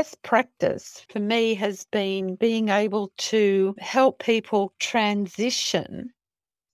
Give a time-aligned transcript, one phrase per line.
[0.00, 6.10] best practice for me has been being able to help people transition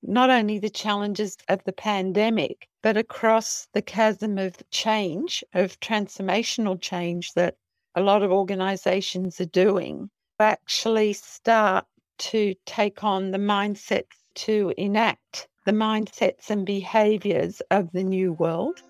[0.00, 6.80] not only the challenges of the pandemic, but across the chasm of change, of transformational
[6.80, 7.56] change that
[7.96, 10.08] a lot of organizations are doing,
[10.38, 11.84] actually start
[12.18, 18.80] to take on the mindsets to enact the mindsets and behaviors of the new world.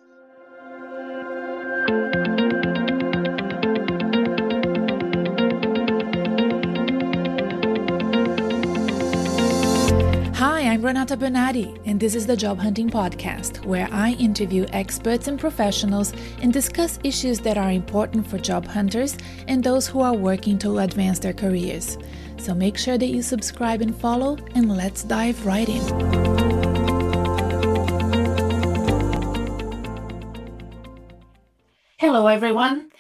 [10.87, 16.13] Renata Bernarde, and this is the Job Hunting Podcast, where I interview experts and professionals
[16.41, 19.19] and discuss issues that are important for job hunters
[19.49, 21.99] and those who are working to advance their careers.
[22.37, 25.83] So make sure that you subscribe and follow, and let's dive right in.
[31.99, 32.93] Hello, everyone.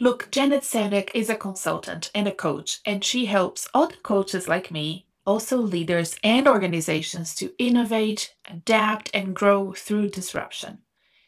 [0.00, 4.72] Look, Janet Sernack is a consultant and a coach, and she helps other coaches like
[4.72, 10.78] me also leaders and organizations to innovate, adapt, and grow through disruption.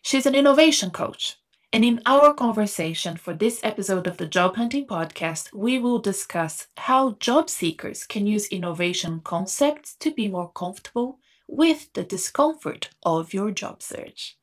[0.02, 1.36] She's an innovation coach.
[1.70, 6.68] And in our conversation for this episode of the Job Hunting Podcast, we will discuss
[6.78, 13.34] how job seekers can use innovation concepts to be more comfortable with the discomfort of
[13.34, 14.38] your job search.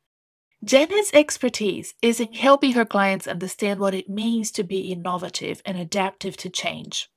[0.64, 5.78] Janet's expertise is in helping her clients understand what it means to be innovative and
[5.78, 7.10] adaptive to change.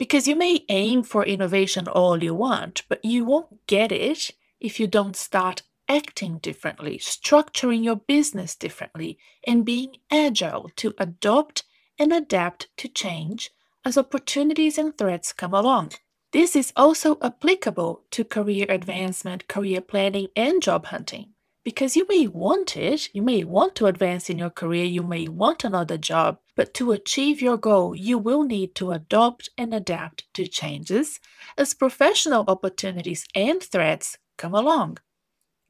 [0.00, 4.80] Because you may aim for innovation all you want, but you won't get it if
[4.80, 11.64] you don't start acting differently, structuring your business differently, and being agile to adopt
[11.98, 13.50] and adapt to change
[13.84, 15.92] as opportunities and threats come along.
[16.32, 22.26] This is also applicable to career advancement, career planning, and job hunting because you may
[22.26, 26.38] want it, you may want to advance in your career, you may want another job,
[26.56, 31.20] but to achieve your goal, you will need to adopt and adapt to changes
[31.58, 34.98] as professional opportunities and threats come along.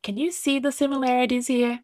[0.02, 1.80] Can you see the similarities here?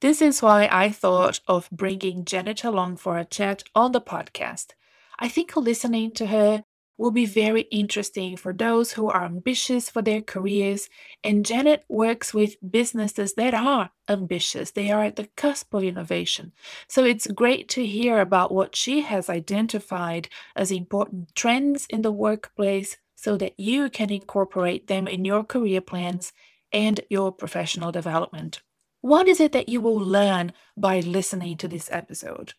[0.00, 4.72] This is why I thought of bringing Janet along for a chat on the podcast.
[5.18, 6.64] I think listening to her
[6.98, 10.88] will be very interesting for those who are ambitious for their careers.
[11.22, 16.52] And Janet works with businesses that are ambitious, they are at the cusp of innovation.
[16.88, 22.12] So it's great to hear about what she has identified as important trends in the
[22.12, 26.32] workplace so that you can incorporate them in your career plans
[26.72, 28.60] and your professional development.
[29.00, 32.54] What is it that you will learn by listening to this episode?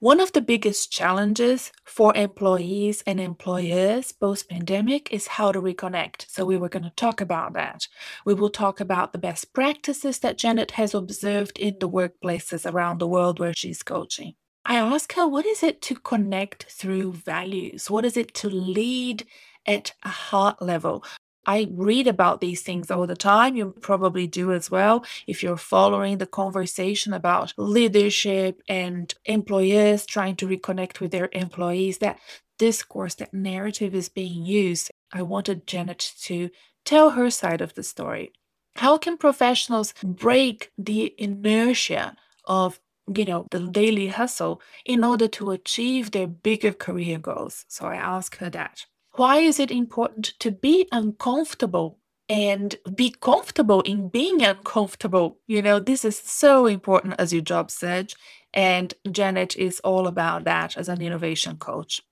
[0.00, 6.24] One of the biggest challenges for employees and employers post pandemic is how to reconnect.
[6.26, 7.86] So, we were going to talk about that.
[8.24, 12.96] We will talk about the best practices that Janet has observed in the workplaces around
[12.96, 14.36] the world where she's coaching.
[14.64, 17.90] I ask her, what is it to connect through values?
[17.90, 19.26] What is it to lead
[19.66, 21.04] at a heart level?
[21.50, 23.56] I read about these things all the time.
[23.56, 25.04] You probably do as well.
[25.26, 31.98] If you're following the conversation about leadership and employers trying to reconnect with their employees,
[31.98, 32.20] that
[32.56, 34.92] discourse, that narrative is being used.
[35.12, 36.50] I wanted Janet to
[36.84, 38.32] tell her side of the story.
[38.76, 42.78] How can professionals break the inertia of
[43.12, 47.96] you know the daily hustle in order to achieve their bigger career goals so i
[47.96, 51.98] asked her that why is it important to be uncomfortable
[52.28, 55.38] and be comfortable in being uncomfortable?
[55.46, 58.14] You know, this is so important as your job search.
[58.52, 62.02] And Janet is all about that as an innovation coach.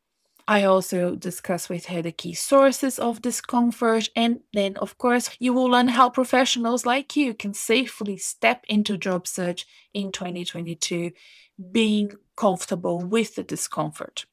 [0.46, 4.08] I also discuss with her the key sources of discomfort.
[4.16, 8.96] And then, of course, you will learn how professionals like you can safely step into
[8.96, 11.10] job search in 2022,
[11.70, 14.24] being comfortable with the discomfort.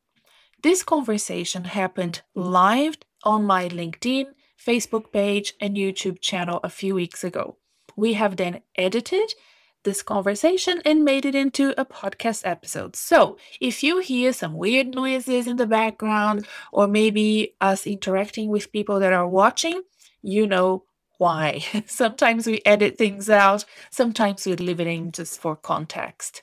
[0.65, 4.25] This conversation happened live on my LinkedIn,
[4.57, 7.57] Facebook page, and YouTube channel a few weeks ago.
[7.95, 9.35] We have then edited
[9.83, 12.95] this conversation and made it into a podcast episode.
[12.95, 18.71] So, if you hear some weird noises in the background, or maybe us interacting with
[18.71, 19.83] people that are watching,
[20.23, 20.85] you know
[21.19, 21.63] why.
[21.85, 26.41] sometimes we edit things out, sometimes we leave it in just for context.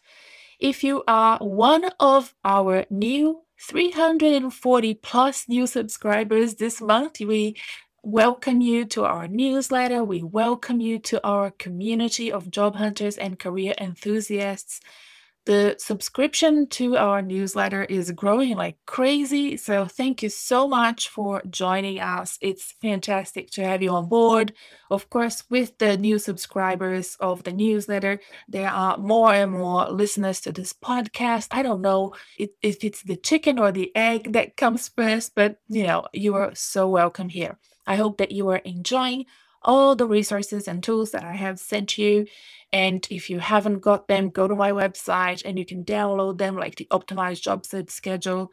[0.61, 7.21] If you are one of our new 340 plus new subscribers this month.
[7.21, 7.57] We
[8.03, 10.03] welcome you to our newsletter.
[10.03, 14.81] We welcome you to our community of job hunters and career enthusiasts.
[15.45, 19.57] The subscription to our newsletter is growing like crazy.
[19.57, 22.39] So, thank you so much for joining us.
[22.41, 24.53] It's fantastic to have you on board.
[24.89, 30.41] Of course, with the new subscribers of the newsletter, there are more and more listeners
[30.43, 31.49] to this podcast.
[31.51, 35.83] I don't know if it's the chicken or the egg that comes first, but you
[35.83, 37.59] know, you are so welcome here.
[37.85, 39.27] I hope that you are enjoying
[39.65, 42.27] all the resources and tools that I have sent you.
[42.73, 46.57] And if you haven't got them, go to my website and you can download them,
[46.57, 48.53] like the optimized job search schedule,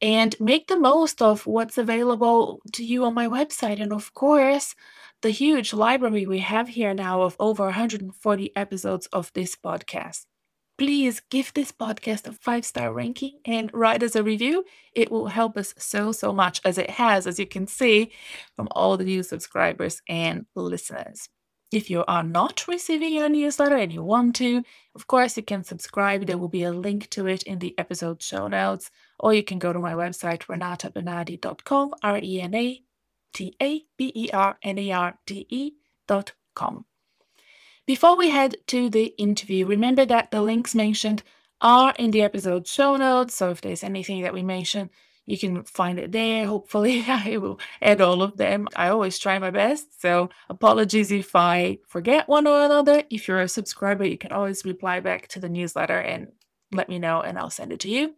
[0.00, 3.80] and make the most of what's available to you on my website.
[3.80, 4.74] And of course,
[5.22, 10.24] the huge library we have here now of over 140 episodes of this podcast
[10.80, 14.64] please give this podcast a five star ranking and write us a review.
[14.94, 18.12] It will help us so, so much as it has, as you can see
[18.56, 21.28] from all the new subscribers and listeners.
[21.70, 24.62] If you are not receiving your newsletter and you want to,
[24.94, 26.24] of course, you can subscribe.
[26.24, 29.58] There will be a link to it in the episode show notes, or you can
[29.58, 32.82] go to my website, renatabernarde.com, R E N A
[33.34, 36.86] T A B E R N A R D E.com.
[37.90, 41.24] Before we head to the interview, remember that the links mentioned
[41.60, 43.34] are in the episode show notes.
[43.34, 44.90] So if there's anything that we mention,
[45.26, 46.46] you can find it there.
[46.46, 48.68] Hopefully, I will add all of them.
[48.76, 50.00] I always try my best.
[50.00, 53.02] So apologies if I forget one or another.
[53.10, 56.28] If you're a subscriber, you can always reply back to the newsletter and
[56.70, 58.14] let me know, and I'll send it to you.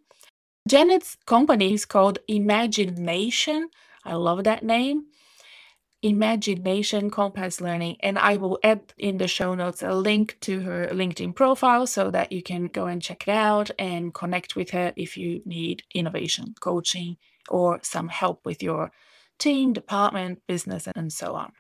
[0.69, 3.69] Janet's company is called ImagineNation.
[4.05, 5.07] I love that name.
[6.03, 7.97] ImagineNation Compass Learning.
[8.01, 12.11] And I will add in the show notes a link to her LinkedIn profile so
[12.11, 15.83] that you can go and check it out and connect with her if you need
[15.95, 17.17] innovation coaching
[17.49, 18.91] or some help with your
[19.39, 21.53] team, department, business, and so on.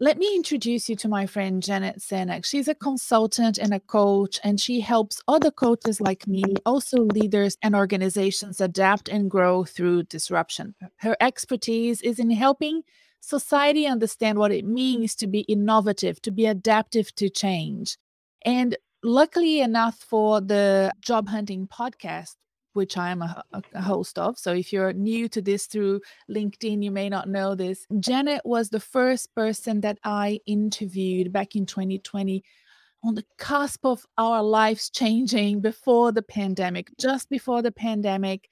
[0.00, 2.44] Let me introduce you to my friend Janet Sernack.
[2.44, 7.56] She's a consultant and a coach, and she helps other coaches like me, also leaders
[7.62, 10.74] and organizations, adapt and grow through disruption.
[10.96, 12.82] Her expertise is in helping
[13.20, 17.96] society understand what it means to be innovative, to be adaptive to change.
[18.44, 22.34] And luckily enough for the job hunting podcast,
[22.74, 24.38] which I am a, a, host of.
[24.38, 26.00] So if you're new to this through
[26.30, 27.86] LinkedIn, you may not know this.
[28.00, 32.44] Janet was the first person that I interviewed back in 2020
[33.04, 38.48] on the cusp of our lives changing before the pandemic, just before the pandemic.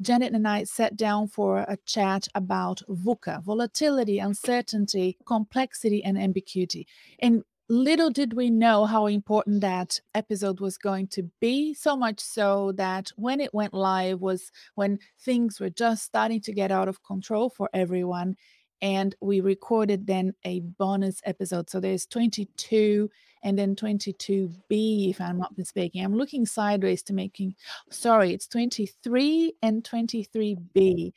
[0.00, 6.86] Janet and I sat down for a chat about VUCA, volatility, uncertainty, complexity, and ambiguity.
[7.18, 12.20] And little did we know how important that episode was going to be so much
[12.20, 16.88] so that when it went live was when things were just starting to get out
[16.88, 18.36] of control for everyone
[18.82, 21.68] and we recorded then a bonus episode.
[21.70, 23.10] So there's 22
[23.42, 26.04] and then 22b if i'm not mistaken.
[26.04, 27.54] I'm looking sideways to making
[27.90, 31.12] sorry it's 23 and 23b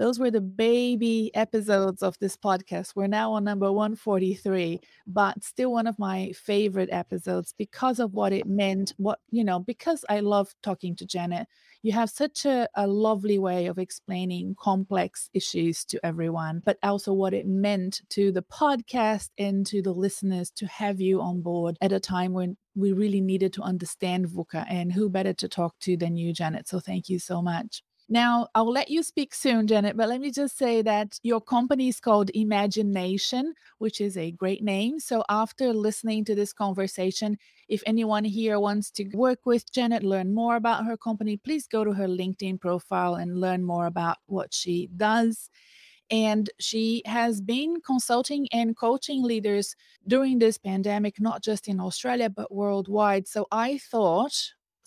[0.00, 2.92] those were the baby episodes of this podcast.
[2.96, 8.32] We're now on number 143, but still one of my favorite episodes because of what
[8.32, 8.94] it meant.
[8.96, 11.48] What, you know, because I love talking to Janet.
[11.82, 17.12] You have such a, a lovely way of explaining complex issues to everyone, but also
[17.12, 21.76] what it meant to the podcast and to the listeners to have you on board
[21.82, 24.64] at a time when we really needed to understand VUCA.
[24.66, 26.68] And who better to talk to than you, Janet?
[26.68, 27.82] So thank you so much.
[28.12, 31.86] Now, I'll let you speak soon, Janet, but let me just say that your company
[31.86, 34.98] is called ImagineNation, which is a great name.
[34.98, 40.34] So, after listening to this conversation, if anyone here wants to work with Janet, learn
[40.34, 44.52] more about her company, please go to her LinkedIn profile and learn more about what
[44.52, 45.48] she does.
[46.10, 49.76] And she has been consulting and coaching leaders
[50.08, 53.28] during this pandemic, not just in Australia, but worldwide.
[53.28, 54.34] So I thought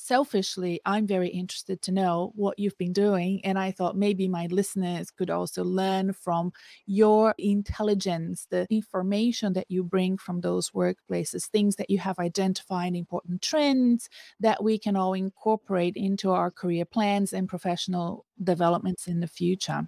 [0.04, 3.40] selfishly, I'm very interested to know what you've been doing.
[3.46, 6.52] And I thought maybe my listeners could also learn from
[6.86, 12.96] your intelligence, the information that you bring from those workplaces, things that you have identified,
[12.96, 19.22] important trends that we can all incorporate into our career plans and professional developments in
[19.22, 19.88] the future.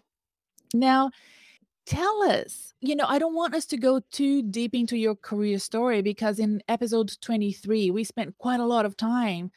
[0.74, 1.12] Now,
[1.86, 5.60] tell us you know i don't want us to go too deep into your career
[5.60, 9.52] story because in episode 23 we spent quite a lot of time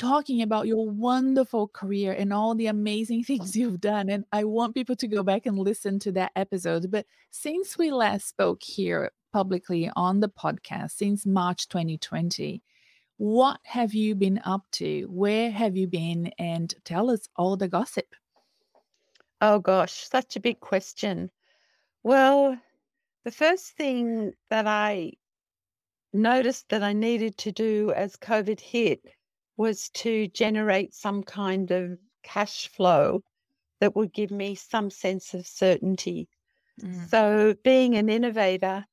[0.00, 4.08] talking about your wonderful career and all the amazing things you've done.
[4.08, 6.90] And I want people to go back and listen to that episode.
[6.90, 12.62] But since we last spoke here publicly on the podcast, since March 2020,
[13.18, 15.04] what have you been up to?
[15.04, 16.32] Where have you been?
[16.38, 18.06] And tell us all the gossip.
[19.42, 21.30] Oh, gosh, such a big question.
[22.02, 22.58] Well,
[23.24, 25.12] the first thing that I
[26.14, 29.02] noticed that I needed to do as COVID hit
[29.60, 33.22] was to generate some kind of cash flow
[33.78, 36.26] that would give me some sense of certainty.
[36.80, 37.10] Mm.
[37.10, 38.86] So, being an innovator,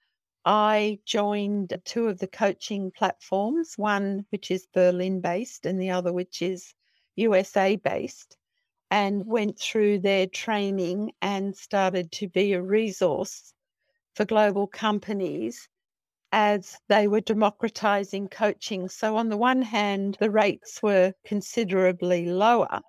[0.43, 6.11] I joined two of the coaching platforms, one which is Berlin based and the other
[6.11, 6.73] which is
[7.15, 8.35] USA based,
[8.91, 13.53] and went through their training and started to be a resource
[14.15, 15.69] for global companies
[16.37, 18.87] as they were democratizing coaching.
[18.87, 22.79] So, on the one hand, the rates were considerably lower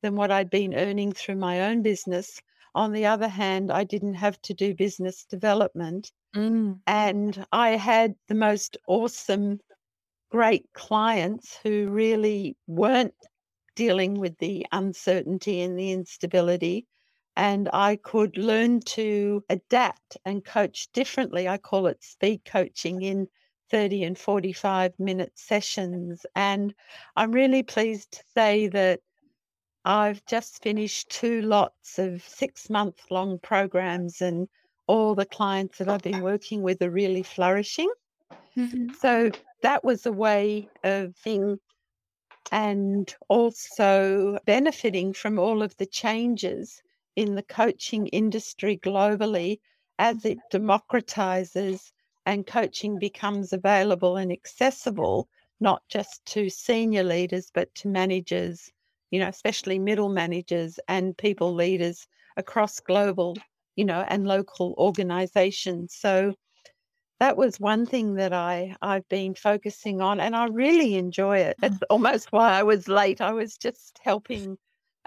[0.00, 2.40] than what I'd been earning through my own business.
[2.74, 6.10] On the other hand, I didn't have to do business development.
[6.34, 6.80] Mm.
[6.86, 9.60] And I had the most awesome,
[10.30, 13.12] great clients who really weren't
[13.76, 16.86] dealing with the uncertainty and the instability.
[17.40, 21.48] And I could learn to adapt and coach differently.
[21.48, 23.28] I call it speed coaching in
[23.70, 26.26] 30 and 45 minute sessions.
[26.36, 26.74] And
[27.16, 29.00] I'm really pleased to say that
[29.86, 34.46] I've just finished two lots of six month long programs, and
[34.86, 37.90] all the clients that I've been working with are really flourishing.
[38.54, 38.92] Mm-hmm.
[39.00, 39.30] So
[39.62, 41.58] that was a way of being
[42.52, 46.82] and also benefiting from all of the changes
[47.20, 49.60] in the coaching industry globally
[49.98, 50.56] as it mm-hmm.
[50.56, 51.92] democratizes
[52.26, 55.28] and coaching becomes available and accessible,
[55.60, 58.70] not just to senior leaders, but to managers
[59.10, 63.36] you know, especially middle managers and people leaders across global,
[63.76, 65.94] you know, and local organizations.
[65.98, 66.34] So
[67.18, 71.56] that was one thing that I I've been focusing on and I really enjoy it.
[71.62, 73.20] It's almost why I was late.
[73.20, 74.56] I was just helping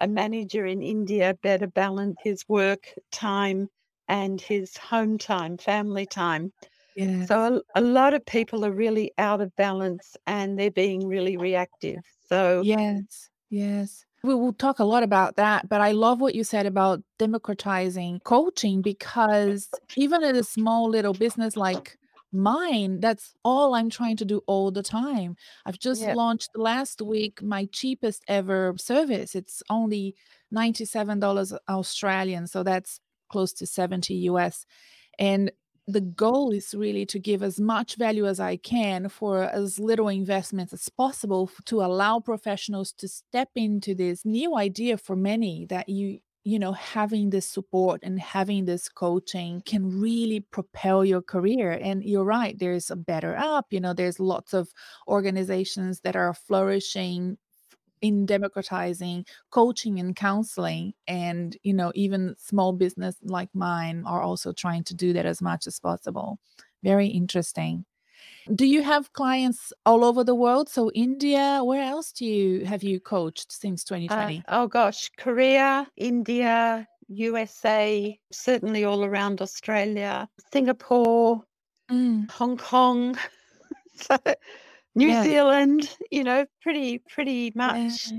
[0.04, 3.70] a manager in India better balance his work time
[4.10, 6.52] and his home time, family time.
[6.96, 7.26] Yeah.
[7.26, 11.38] So a, a, lot of people are really out of balance and they're being really
[11.38, 12.02] reactive.
[12.28, 13.30] So yes.
[13.50, 14.06] Yes.
[14.24, 18.22] We will talk a lot about that, but I love what you said about democratizing
[18.24, 21.98] coaching because even in a small little business like
[22.34, 25.36] mine, that's all I'm trying to do all the time.
[25.66, 26.14] I've just Yeah.
[26.14, 29.36] launched last week my cheapest ever service.
[29.36, 30.16] It's only
[30.52, 33.00] $97 Australian, so that's
[33.30, 34.66] close to 70 US.
[35.20, 35.52] And
[35.88, 40.08] the goal is really to give as much value as I can for as little
[40.08, 45.90] investment as possible to allow professionals to step into this new idea for many that
[45.90, 51.72] you you know having this support and having this coaching can really propel your career.
[51.72, 54.72] And you're right there's a BetterUp you know there's lots of
[55.08, 57.38] organizations that are flourishing
[58.02, 60.94] in democratizing coaching and counseling.
[61.08, 65.42] And you know even small business like mine are also trying to do that as
[65.42, 66.40] much as possible.
[66.84, 67.86] Very interesting
[68.56, 72.84] do you have clients all over the world so india where else do you have
[72.84, 81.42] you coached since 2020 uh, oh gosh korea india usa certainly all around australia singapore
[81.92, 82.30] mm.
[82.32, 83.18] hong kong
[83.96, 84.18] so
[84.96, 85.24] New Yeah.
[85.24, 88.12] Zealand, you know, pretty pretty much.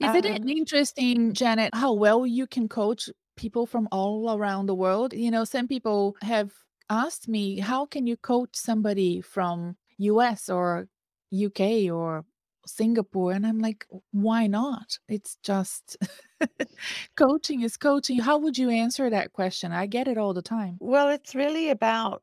[0.00, 4.74] Isn't it um interesting, Janet, how well you can coach people from all around the
[4.74, 5.12] world?
[5.12, 6.52] You know, some people have
[6.90, 10.88] asked me, how can you coach somebody from US or
[11.32, 12.24] UK or
[12.66, 13.32] Singapore?
[13.32, 14.98] And I'm like, why not?
[15.08, 15.96] It's just
[17.16, 18.18] coaching is coaching.
[18.18, 19.72] How would you answer that question?
[19.72, 20.76] I get it all the time.
[20.80, 22.22] Well, it's really about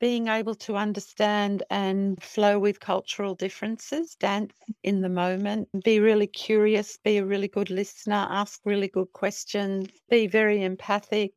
[0.00, 6.26] being able to understand and flow with cultural differences, dance in the moment, be really
[6.26, 11.32] curious, be a really good listener, ask really good questions, be very empathic,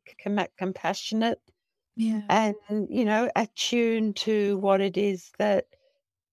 [0.56, 1.40] compassionate,
[1.96, 2.22] yeah.
[2.28, 2.54] and,
[2.90, 5.66] you know, attune to what it is that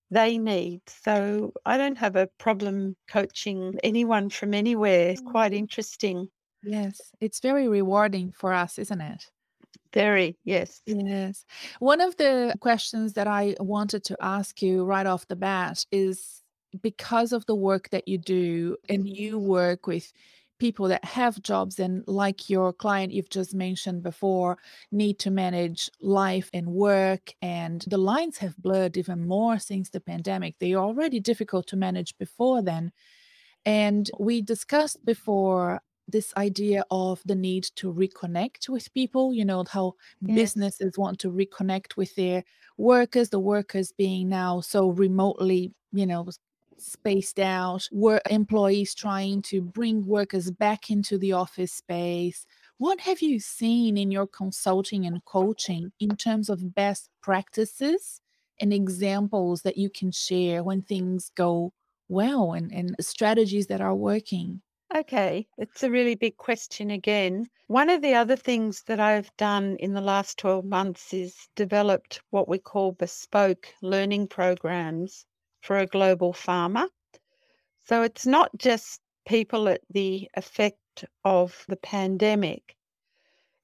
[0.10, 0.82] they need.
[0.88, 5.10] So I don't have a problem coaching anyone from anywhere.
[5.10, 5.58] It's quite mm.
[5.58, 6.30] interesting.
[6.64, 9.32] Yes, it's very rewarding for us, isn't it?
[9.94, 10.82] Very, yes.
[10.86, 11.46] Yes.
[11.80, 16.42] One of the questions that I wanted to ask you right off the bat is
[16.82, 20.12] because of the work that you do and you work with
[20.62, 24.60] people that have jobs and like your client you've just mentioned before
[24.92, 30.00] need to manage life and work and the lines have blurred even more since the
[30.00, 32.92] pandemic they are already difficult to manage before then
[33.66, 39.64] and we discussed before this idea of the need to reconnect with people, you know,
[39.70, 40.36] how yes.
[40.36, 42.44] businesses want to reconnect with their
[42.78, 46.28] workers, the workers being now so remotely, you know,
[46.82, 52.46] spaced out, were employees trying to bring workers back into the office space.
[52.78, 58.22] What have you seen in your consulting and coaching in terms of best practices
[58.60, 61.74] and examples that you can share when things go
[62.10, 64.62] well and, and strategies that are working?
[64.94, 67.48] Okay, it's a really big question again.
[67.68, 72.22] One of the other things that I've done in the last 12 months is developed
[72.30, 75.26] what we call bespoke learning programs
[75.62, 76.90] for a global pharma.
[77.84, 82.76] So it's not just people at the effect of the pandemic,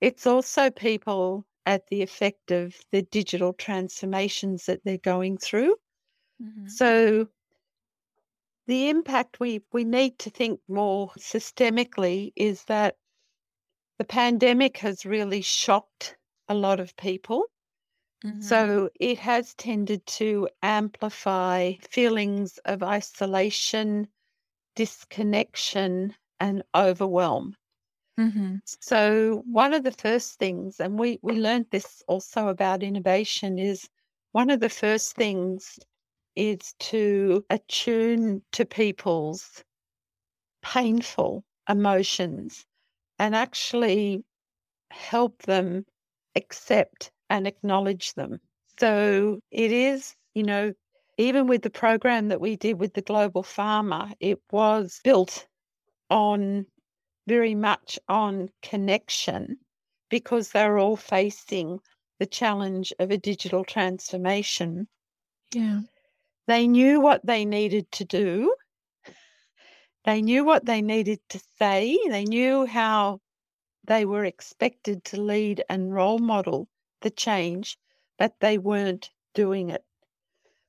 [0.01, 5.75] it's also people at the effect of the digital transformations that they're going through.
[6.41, 6.69] Mhm.
[6.69, 7.27] So
[8.67, 12.97] the impact we, we need to think more systemically is that
[13.97, 17.45] the pandemic has really shocked a lot of people.
[18.23, 18.41] Mhm.
[18.41, 24.07] So it has tended to amplify feelings of isolation,
[24.75, 27.57] disconnection, and overwhelm.
[28.17, 28.59] Mhm.
[28.81, 33.89] So one of the first things, and we, we learned this also about innovation, is
[34.31, 35.79] one of the first things
[36.35, 39.63] is to attune to people's
[40.61, 42.65] painful emotions
[43.19, 44.25] and actually
[44.91, 45.85] help them
[46.35, 48.39] accept and acknowledge them.
[48.79, 50.73] So it is, you know,
[51.17, 55.47] even with the program that we did with the Global Pharma, it was built
[56.09, 56.65] on
[57.27, 59.57] very much on connection
[60.09, 61.79] because they're all facing
[62.19, 64.87] the challenge of a digital transformation.
[65.53, 65.81] Yeah.
[66.47, 68.55] They knew what they needed to do.
[70.05, 71.99] They knew what they needed to say.
[72.07, 73.19] They knew how
[73.83, 76.69] they were expected to lead and role model
[77.01, 77.77] the change,
[78.17, 79.85] but they weren't doing it.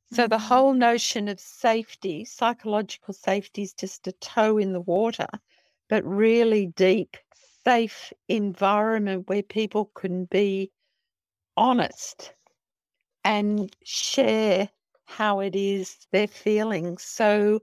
[0.07, 0.49] So the Mhm.
[0.49, 5.29] whole notion of safety, psychological safety, is just a toe in the water,
[5.89, 7.17] but really deep,
[7.65, 10.73] safe environment where people can be
[11.57, 12.35] honest
[13.25, 14.71] and share
[15.05, 16.99] how it is they're feeling.
[16.99, 17.61] So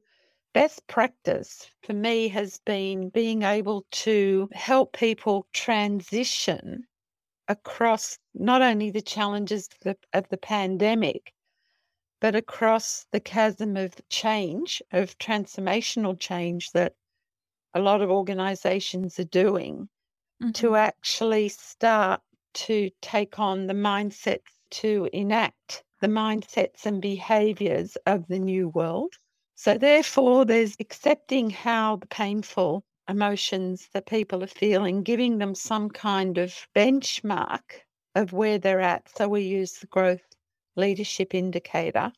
[0.54, 6.88] best practice for me has been being able to help people transition
[7.48, 11.34] across not only the challenges of the, of the pandemic,
[12.20, 16.96] but across the chasm of change, of transformational change that
[17.76, 19.90] a lot of organizations are doing
[20.54, 20.76] to Mhm.
[20.76, 22.22] actually start
[22.54, 29.14] to take on the mindsets to enact the mindsets and behaviors of the new world.
[29.56, 35.90] So, therefore, there's accepting how the painful emotions that people are feeling, giving them some
[35.90, 37.85] kind of benchmark
[38.16, 39.10] of where they're at.
[39.18, 40.26] So, we use the growth
[40.76, 42.14] leadership indicator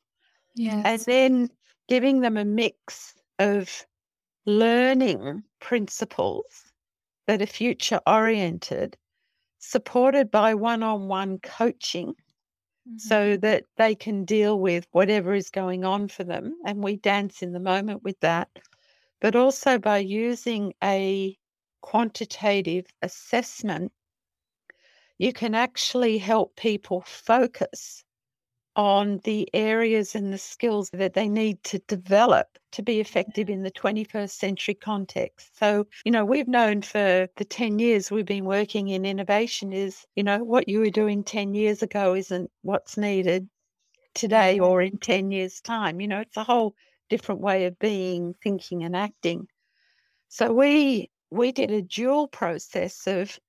[0.84, 1.50] and then
[1.88, 3.86] giving them a mix of
[4.46, 6.74] learning principles
[7.28, 8.98] that are future oriented,
[9.60, 12.16] supported by one on one coaching
[12.86, 13.12] Mhm.
[13.12, 16.56] so that they can deal with whatever is going on for them.
[16.66, 18.50] And we dance in the moment with that,
[19.22, 21.38] but also by using a
[21.82, 23.94] quantitative assessment,
[25.18, 28.04] you can actually help people focus
[28.76, 33.64] on the areas and the skills that they need to develop to be effective in
[33.64, 35.58] the 21st century context.
[35.58, 40.06] So, you know, we've known for the 10 years we've been working in innovation is,
[40.16, 43.50] you know, what you were doing 10 years ago isn't what's needed
[44.14, 44.66] today mm-hmm.
[44.66, 46.00] or in 10 years' time.
[46.00, 46.76] You know, it's a whole
[47.10, 49.48] different way of being, thinking, and acting.
[50.28, 53.40] So we we did a dual process of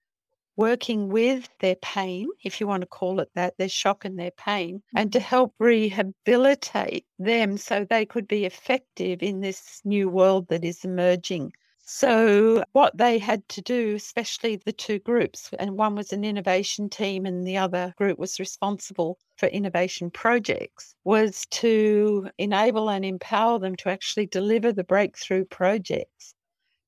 [0.59, 4.33] working with their pain, if you want to call it that, their shock and their
[4.33, 5.25] pain, and to Mhm.
[5.25, 11.53] help rehabilitate them so they could be effective in this new world that is emerging.
[11.81, 16.89] So, what they had to do, especially the two groups, and one was an innovation
[16.91, 23.59] team and the other group was responsible for innovation projects, was to enable and empower
[23.59, 26.35] them to actually deliver the breakthrough projects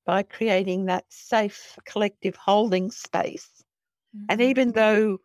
[0.05, 3.60] by creating that safe collective holding space.
[4.29, 4.41] And Mhm.
[4.41, 5.19] even though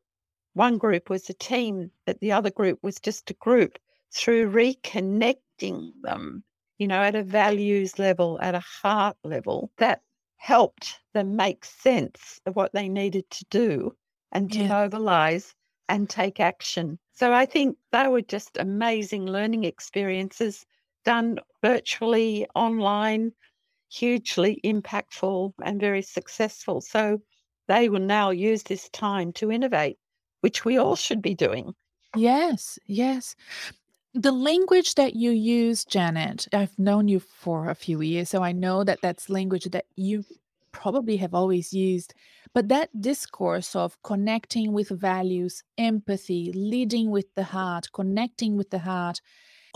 [0.55, 3.79] one group was a team, that the other group was just a group,
[4.13, 6.45] through reconnecting them,
[6.79, 10.03] you know, at a values level, at a heart level, that
[10.37, 13.97] helped them make sense of what they needed to do
[14.33, 15.55] and to mobilize
[15.89, 16.99] and take action.
[17.13, 20.67] So I think they were just amazing learning experiences
[21.05, 23.33] done virtually online,
[23.91, 26.81] hugely impactful and very successful.
[26.81, 27.23] So
[27.69, 29.99] they will now use this time to innovate,
[30.41, 31.75] which we all should be doing.
[32.15, 33.35] Yes, yes.
[34.15, 38.53] The language that you use, Janet, I've known you for a few years, so I
[38.53, 40.25] know that that's language that you
[40.73, 42.15] probably have always used.
[42.55, 48.79] But that discourse of connecting with values, empathy, leading with the heart, connecting with the
[48.79, 49.21] heart,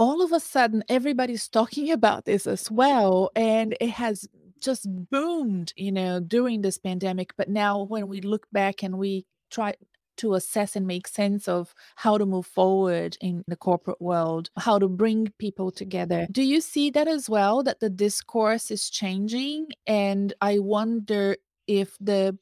[0.00, 4.26] all of a sudden everybody's talking about this as well and it has
[4.60, 9.26] just boomed you know during this pandemic but now when we look back and we
[9.50, 9.74] try
[10.20, 14.78] to assess and make sense of how to move forward in the corporate world, how
[14.78, 16.26] to bring people together.
[16.30, 19.68] Do you see that as well, that the discourse is changing?
[19.86, 22.36] And I wonder if the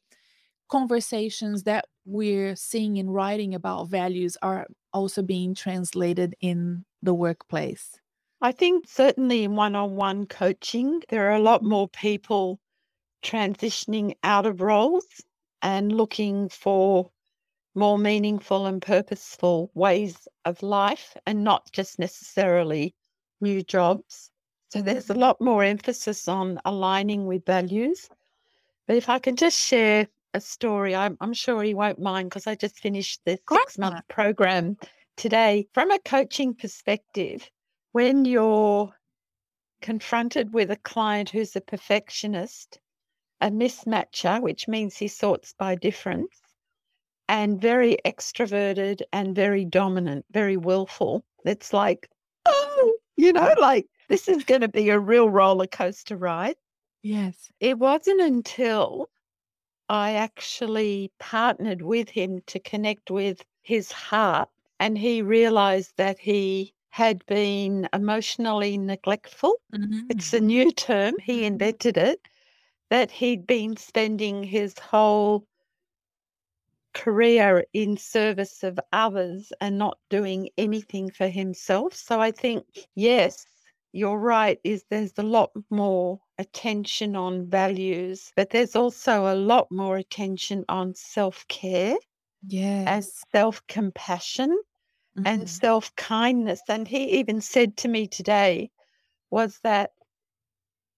[0.68, 8.00] conversations that we're seeing in writing about values are also being translated in the workplace.
[8.40, 12.60] I think certainly in one on one coaching, there are a lot more people
[13.20, 15.06] transitioning out of roles
[15.60, 17.10] and looking for
[17.74, 22.94] more meaningful and purposeful ways of life and not just necessarily
[23.40, 24.30] new jobs.
[24.70, 28.08] So there's a lot more emphasis on aligning with values.
[28.86, 32.46] But if I can just share a story, I'm, I'm sure he won't mind because
[32.46, 34.76] I just finished this six month program
[35.16, 35.66] today.
[35.72, 37.50] From a coaching perspective,
[37.92, 38.92] when you're
[39.80, 42.78] confronted with a client who's a perfectionist,
[43.40, 46.40] a mismatcher, which means he sorts by difference,
[47.28, 51.24] and very extroverted and very dominant, very willful.
[51.44, 52.08] It's like,
[52.46, 56.56] oh, you know, like this is going to be a real roller coaster ride.
[57.02, 57.50] Yes.
[57.60, 59.08] It wasn't until
[59.88, 64.48] I actually partnered with him to connect with his heart
[64.80, 69.54] and he realized that he had been emotionally neglectful.
[69.72, 70.00] Mm-hmm.
[70.10, 71.44] It's a new term, he mm-hmm.
[71.44, 72.20] invented it,
[72.90, 75.46] that he'd been spending his whole
[76.94, 81.94] career in service of others and not doing anything for himself.
[81.94, 82.64] So I think,
[82.96, 83.46] yes,
[83.92, 89.68] you're right, is there's a lot more attention on values, but there's also a lot
[89.70, 91.96] more attention on self-care.
[92.48, 92.88] Yes.
[92.88, 94.58] And self-compassion
[95.16, 95.26] mm-hmm.
[95.26, 96.62] and self-kindness.
[96.68, 98.70] And he even said to me today
[99.30, 99.92] was that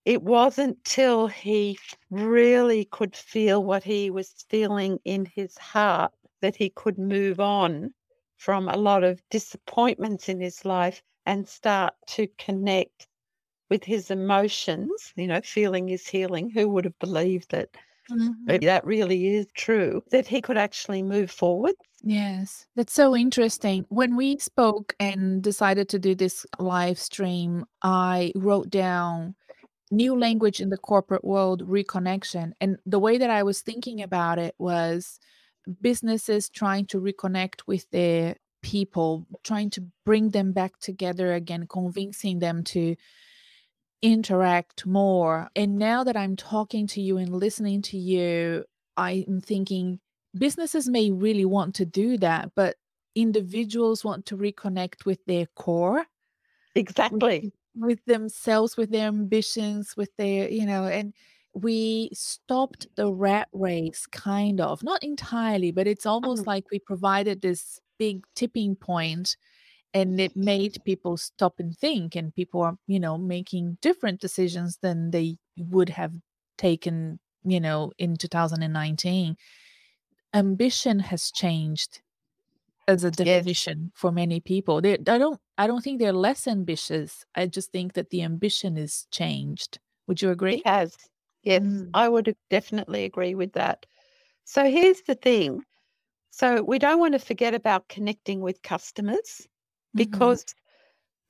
[0.05, 1.79] it wasn't till he
[2.11, 7.93] really could feel what he was feeling in his heart that he could move on
[8.39, 13.07] from a lot of disappointments in his life and start to connect
[13.69, 15.13] with his emotions.
[15.17, 16.51] You know, feeling is healing.
[16.51, 17.69] Who would have believed that?
[18.11, 18.65] Mm-hmm.
[18.65, 21.75] That really is true, that he could actually move forward.
[22.03, 23.85] Yes, that's so interesting.
[23.89, 29.35] When we spoke and decided to do this live stream, I wrote down
[29.91, 34.39] new language in the corporate world reconnection and the way that i was thinking about
[34.39, 35.19] it was
[35.81, 42.39] businesses trying to reconnect with their people trying to bring them back together again convincing
[42.39, 42.95] them to
[44.03, 45.51] interact more.
[45.55, 48.65] And now that i'm talking to you and listening to you
[48.97, 50.01] i'm thinking
[50.37, 52.77] businesses may really want to do that but
[53.15, 56.07] individuals want to reconnect with their core.
[56.75, 57.53] Exactly.
[57.75, 61.15] with themselves, with their ambitions, with their, you know, and
[61.53, 66.51] we stopped the rat race kind of, not entirely, but it's almost uh-huh.
[66.51, 69.37] like we provided this big tipping point
[69.95, 74.79] and it made people stop and think and people are, you know, making different decisions
[74.83, 76.15] than they would have
[76.59, 79.37] taken, you know, in 2019.
[80.35, 82.03] Ambition has changed
[82.89, 83.47] as a Yes.
[83.47, 84.81] definition for many people.
[84.81, 87.25] They I don't I don't think they're less ambitious.
[87.35, 89.79] I just think that the ambition is changed.
[90.07, 90.57] Would you agree?
[90.57, 90.97] It has.
[91.43, 91.95] Yes, Mm.
[91.95, 93.87] I would definitely agree with that.
[94.45, 95.65] So here's the thing.
[96.31, 99.49] So we don't want to forget about connecting with customers
[99.95, 99.99] Mhm.
[99.99, 100.45] because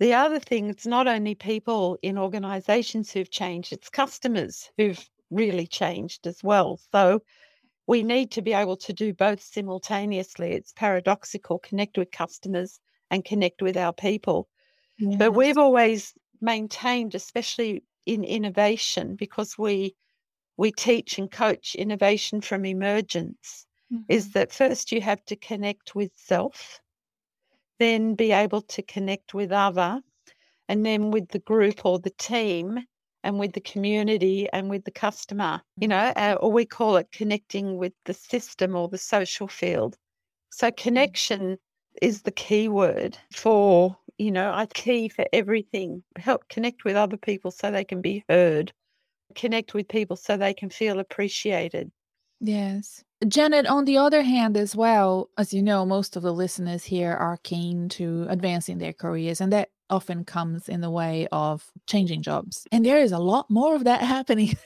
[0.01, 5.66] the other thing, it's not only people in organizations who've changed, it's customers who've really
[5.66, 6.79] changed as well.
[6.92, 7.23] So
[7.87, 10.53] we need to be able to do both simultaneously.
[10.53, 14.49] It's paradoxical, connect with customers and connect with our people.
[15.18, 19.94] But we've always maintained, especially in innovation, because we
[20.57, 24.03] we teach and coach innovation from emergence, mm-hmm.
[24.09, 26.81] is that first you have to connect with self,
[27.81, 30.01] then be able to connect with other,
[30.69, 32.79] and then with the group or the team,
[33.23, 37.12] and with the community and with the customer, you know, uh, or we call it
[37.12, 39.97] connecting with the system or the social field.
[40.51, 40.77] So mm.
[40.77, 41.59] connection
[42.01, 46.03] is the key word for, you know, a key for everything.
[46.16, 48.73] Help connect with other people so they can be heard,
[49.35, 51.90] connect with people so they can feel appreciated.
[52.40, 53.05] Yes.
[53.28, 57.12] Janet, on the other hand, as well, as you know, most of the listeners here
[57.12, 62.22] are keen to advancing their careers, and that often comes in the way of changing
[62.22, 62.66] jobs.
[62.72, 64.56] And there is a lot more of that happening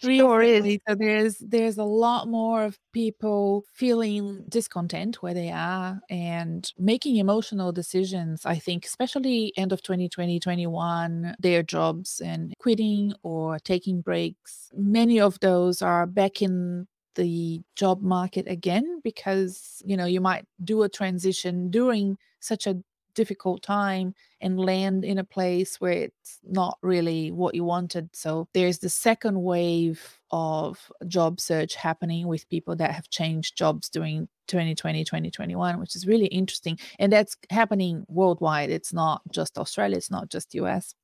[0.00, 0.78] Sure is.
[0.88, 7.16] So there's there's a lot more of people feeling discontent where they are and making
[7.16, 8.44] emotional decisions.
[8.46, 14.70] I think especially end of 2020, 21, their jobs and quitting or taking breaks.
[14.74, 20.46] Many of those are back in the job market again because you know you might
[20.64, 22.76] do a transition during such a
[23.14, 28.08] difficult time and land in a place where it's not really what you wanted.
[28.12, 33.88] So there's the second wave of job search happening with people that have changed jobs
[33.88, 36.78] during 2020, 2021, which is really interesting.
[36.98, 38.70] And that's happening worldwide.
[38.70, 40.94] It's not just Australia, it's not just US.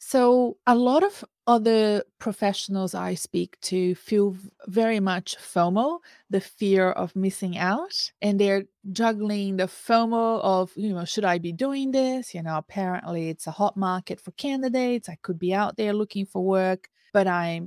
[0.00, 5.98] So, a lot of other professionals I speak to feel very much FOMO,
[6.30, 11.38] the fear of missing out, and they're juggling the FOMO of, you know, should I
[11.38, 12.32] be doing this?
[12.32, 15.08] You know, apparently it's a hot market for candidates.
[15.08, 17.62] I could be out there looking for work, but I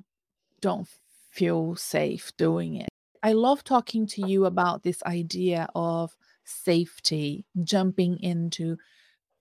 [0.62, 0.88] don't
[1.32, 2.90] feel safe doing it.
[3.24, 6.16] I love talking to you about this idea of
[6.46, 8.78] safety, jumping into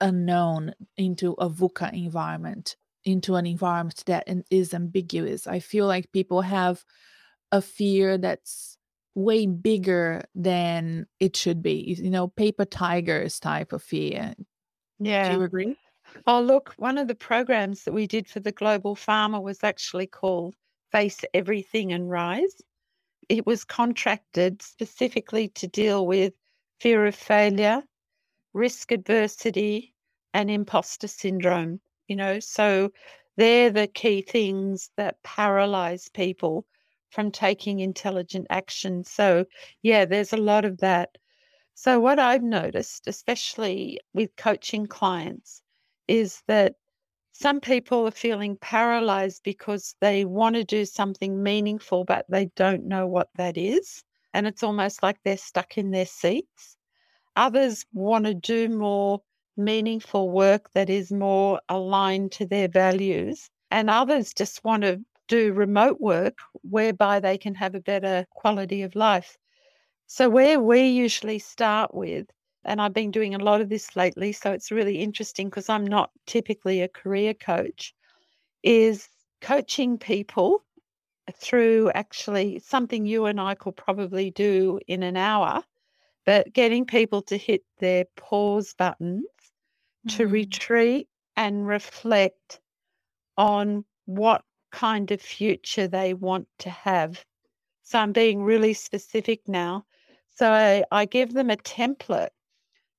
[0.00, 5.46] unknown into a VUCA environment, into an environment that is ambiguous.
[5.46, 6.84] I feel like people have
[7.52, 8.76] a fear that's
[9.14, 11.96] way bigger than it should be.
[11.98, 14.34] You know, paper tigers type of fear.
[14.98, 15.28] Yeah.
[15.28, 15.76] Do you agree?
[16.26, 20.06] Oh, look, one of the programs that we did for the Global Pharma was actually
[20.06, 20.54] called
[20.92, 22.60] Face Everything and Rise.
[23.28, 26.34] It was contracted specifically to deal with
[26.80, 27.82] fear of failure,
[28.52, 29.94] risk adversity,
[30.34, 31.80] and imposter syndrome.
[32.10, 32.92] You know, so
[33.36, 36.66] they're the key things that paralyze people
[37.08, 39.02] from taking intelligent action.
[39.04, 39.46] So,
[39.80, 41.16] yeah, there's a lot of that.
[41.74, 45.62] So, what I've noticed, especially with coaching clients,
[46.08, 46.76] is that
[47.32, 52.86] some people are feeling paralyzed because they want to do something meaningful, but they don't
[52.86, 54.04] know what that is.
[54.34, 56.76] And it's almost like they're stuck in their seats.
[57.36, 59.22] Others want to do more
[59.56, 63.50] meaningful work that is more aligned to their values.
[63.70, 68.82] And others just want to do remote work whereby they can have a better quality
[68.82, 69.36] of life.
[70.06, 72.26] So, where we usually start with,
[72.64, 75.86] and I've been doing a lot of this lately, so it's really interesting because I'm
[75.86, 77.94] not typically a career coach,
[78.62, 79.08] is
[79.40, 80.64] coaching people
[81.34, 85.62] through actually something you and I could probably do in an hour,
[86.26, 89.24] but getting people to hit their pause buttons
[90.08, 90.28] to Mhm.
[90.28, 92.60] retreat and reflect
[93.36, 97.24] on what kind of future they want to have.
[97.82, 99.86] So I'm being really specific now.
[100.30, 102.30] So I, I give them a template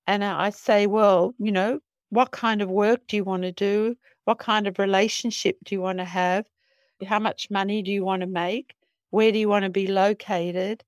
[0.08, 3.98] and I say, well, you know, what kind of work do you want to do?
[4.26, 6.48] What kind of relationship do you want to have?
[7.06, 8.76] How much money do you want to make?
[9.12, 10.84] Where do you want to be located?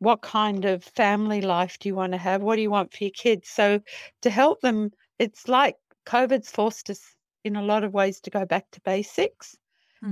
[0.00, 2.42] What kind of family life do you want to have?
[2.42, 3.48] What do you want for your kids?
[3.48, 3.80] So
[4.22, 8.44] to help them, it's like COVID's forced us in a lot of ways to go
[8.46, 9.56] back to basics.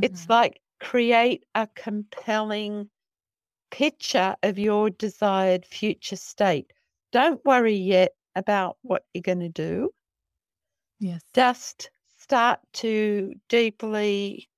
[0.02, 0.30] It's Mhm.
[0.30, 2.90] like create a compelling
[3.70, 6.72] picture of your desired future state.
[7.12, 9.92] Don't worry yet about what you're going to do.
[11.00, 11.24] Yes.
[11.32, 14.50] Just start to deeply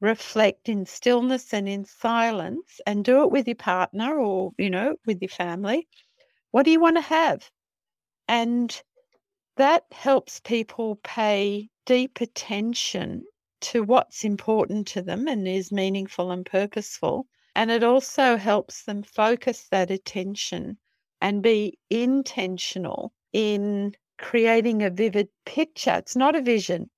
[0.00, 4.96] reflect in stillness and in silence and do it with your partner or, you know,
[5.06, 5.88] with your family.
[6.52, 7.50] What do you want to have?
[8.28, 8.82] And
[9.56, 13.24] that helps people pay deep attention
[13.60, 17.26] to what's important to them and is meaningful and purposeful.
[17.54, 20.78] And it also helps them focus that attention
[21.20, 25.94] and be intentional in creating a vivid picture.
[25.98, 26.90] It's not a vision,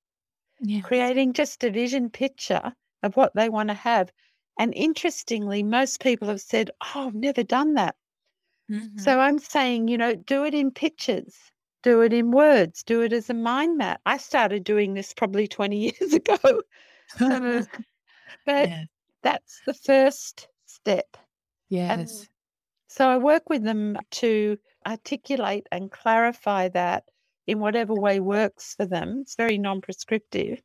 [0.61, 0.85] Yes.
[0.85, 4.13] creating just a vision picture of what they want to have.
[4.59, 7.97] And interestingly, most people have said, Oh, I've never done that.
[8.69, 8.97] Mhm.
[8.99, 11.51] So I'm saying, you know, do it in pictures,
[11.83, 14.01] do it in words, do it as a mind map.
[14.07, 16.63] I started doing this probably 20 years ago.
[18.45, 18.87] But Yes.
[19.23, 21.17] that's the first step.
[21.89, 22.29] And Yes.
[22.89, 27.05] so I work with them to articulate and clarify that
[27.47, 29.21] in whatever way works for them.
[29.23, 30.63] It's very non prescriptive.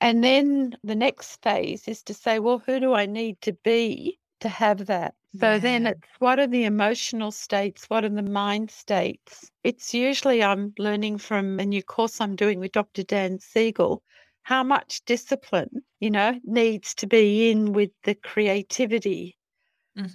[0.00, 4.18] And then the next phase is to say, well, who do I need to be
[4.42, 5.14] to have that?
[5.40, 7.86] So then it's what are the emotional states?
[7.90, 9.50] What are the mind states?
[9.64, 13.02] It's usually I'm learning from a new course I'm doing with Dr.
[13.02, 14.02] Dan Siegel
[14.42, 19.36] how much discipline, you know, needs to be in with the creativity.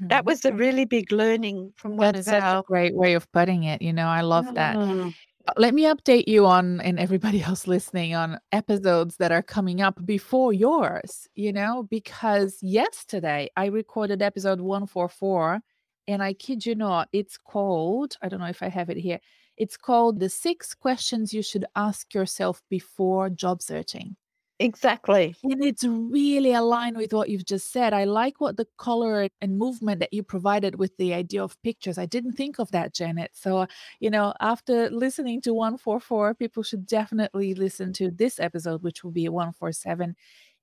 [0.09, 0.25] That Mhm.
[0.25, 3.81] was a really big learning from That's of such a great way of putting it,
[3.81, 4.79] you know, I love that.
[4.79, 5.13] Mm.
[5.55, 10.03] Let me update you on and everybody else listening on episodes that are coming up
[10.05, 15.61] before yours, you know, because yesterday I recorded episode 144
[16.07, 19.19] and I kid you not, it's called, I don't know if I have it here.
[19.57, 24.15] It's called The Six Questions You Should Ask Yourself Before Job Searching.
[24.59, 25.35] Exactly.
[25.43, 27.93] And it's really aligned with what you've just said.
[27.93, 31.99] I like what the color and movement that you provided with the idea of pictures.
[31.99, 33.31] I didn't think of that, Janet.
[33.35, 33.67] So,
[33.99, 39.11] you know, after listening to 144, people should definitely listen to this episode, which will
[39.11, 40.15] be 147.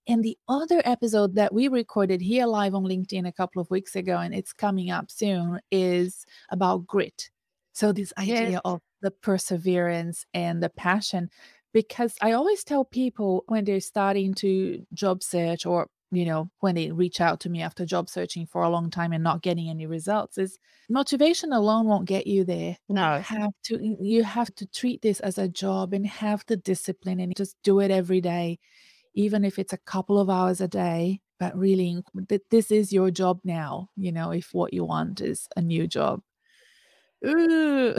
[0.09, 3.94] And the other episode that we recorded here live on LinkedIn a couple of weeks
[3.94, 7.30] ago, and it's coming up soon, is about grit.
[7.72, 8.61] So, this idea Yes.
[8.64, 11.30] of the perseverance and the passion
[11.74, 16.76] because I always tell people when they're starting to job search or you know when
[16.76, 19.68] they reach out to me after job searching for a long time and not getting
[19.70, 20.58] any results is
[20.90, 23.24] motivation alone won't get you there you No.
[23.24, 27.34] have to you have to treat this as a job and have the discipline and
[27.37, 28.58] just do it every day
[29.14, 33.10] even if it's a couple of hours a day but really that this is your
[33.10, 36.22] job now you know if what you want is a new job
[37.26, 37.94] Ooh.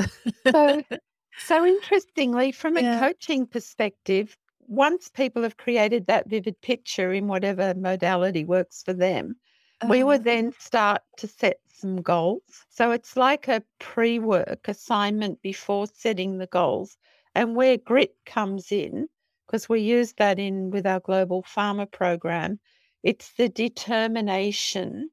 [0.51, 0.81] So,
[1.37, 2.85] so interestingly, from a Yeah.
[2.85, 9.35] coaching perspective, once people have created that vivid picture in whatever modality works for them,
[9.83, 10.03] we Uh-huh.
[10.03, 12.65] would then start to set some goals.
[12.69, 16.97] So it's like a pre work assignment before setting the goals.
[17.35, 19.07] And where grit comes in,
[19.45, 22.59] because we use that in with our global pharma program,
[23.03, 25.11] it's the determination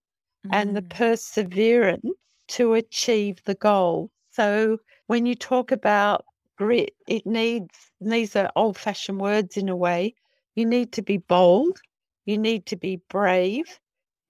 [0.51, 0.83] and the Mm.
[0.83, 2.07] perseverance
[2.49, 4.11] to achieve the goal.
[4.31, 4.79] So
[5.13, 6.25] when you talk about
[6.57, 10.15] grit, it needs, these are old fashioned words in a way,
[10.55, 11.79] you need to be bold,
[12.25, 13.79] you need to be brave,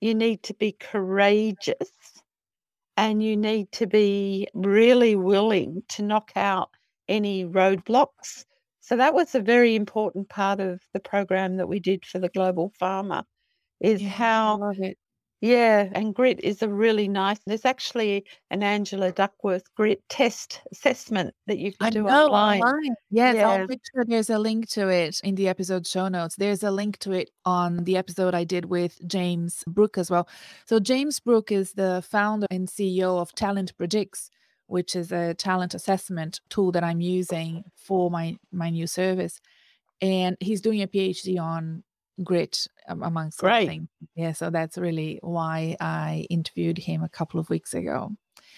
[0.01, 1.93] you need to be courageous,
[2.97, 6.71] and you need to be really willing to knock out
[7.07, 8.45] any roadblocks.
[8.81, 12.29] So that was a very important part of the program that we did for the
[12.29, 13.23] global pharma
[13.81, 14.73] is Yeah, how.
[15.43, 17.39] Yeah, and grit is a really nice.
[17.47, 22.63] There's actually an Angela Duckworth grit test assessment that you I can do know online.
[22.63, 22.95] online.
[23.11, 23.67] Yes, I'll Yeah.
[23.69, 26.37] make sure there's a link to it in the episode show notes.
[26.37, 30.29] There's a link to it on the episode I did with James Brook as well.
[30.67, 34.31] So James Brook is the founder and CEO of Talent Predicts,
[34.69, 39.41] which is a talent assessment tool that I'm using for my my new service.
[40.01, 41.85] And he's doing a PhD on
[42.25, 43.69] grit amongst Great.
[43.69, 43.89] things.
[44.15, 48.13] Yeah, so that's really why I interviewed him a couple of weeks ago.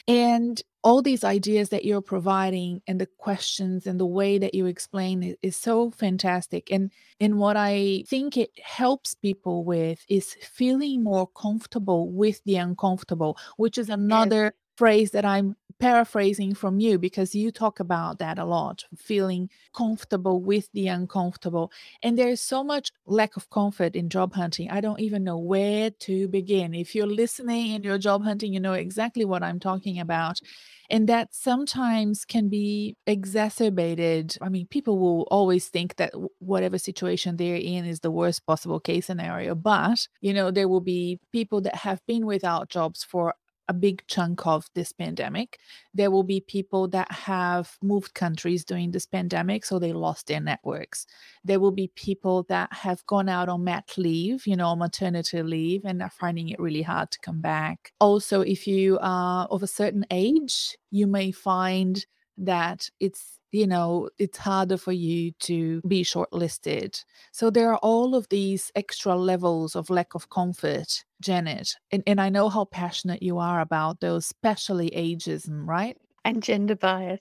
[0.07, 4.67] And all these ideas that you're providing and the questions and the way that you
[4.67, 6.71] explain it is so fantastic.
[6.71, 12.57] And and what I think it helps people with is feeling more comfortable with the
[12.57, 13.95] uncomfortable, which is Yes.
[13.95, 19.51] another phrase that I'm paraphrasing from you because you talk about that a lot, feeling
[19.75, 21.71] comfortable with the uncomfortable.
[22.03, 24.71] And there's so much lack of comfort in job hunting.
[24.71, 26.75] I don't even know where to begin.
[26.75, 30.41] If you're listening and you're job hunting, you know exactly what I'm talking about.
[30.91, 34.37] And that sometimes can be exacerbated.
[34.43, 38.81] I mean, people will always think that whatever situation they're in is the worst possible
[38.81, 39.55] case scenario.
[39.55, 43.35] But, you know, there will be people that have been without jobs for
[43.69, 45.59] a big chunk of this pandemic.
[45.93, 50.41] There will be people that have moved countries during this pandemic, so they lost their
[50.41, 51.07] networks.
[51.45, 55.85] There will be people that have gone out on mat leave, you know, maternity leave,
[55.85, 57.93] and are finding it really hard to come back.
[58.01, 62.05] Also, if you are of a certain age, you may find
[62.37, 68.15] that it's you know it's harder for you to be shortlisted so there are all
[68.17, 73.23] of these extra levels of lack of comfort janet and, and i know how passionate
[73.23, 77.21] you are about those especially ageism right And gender bias.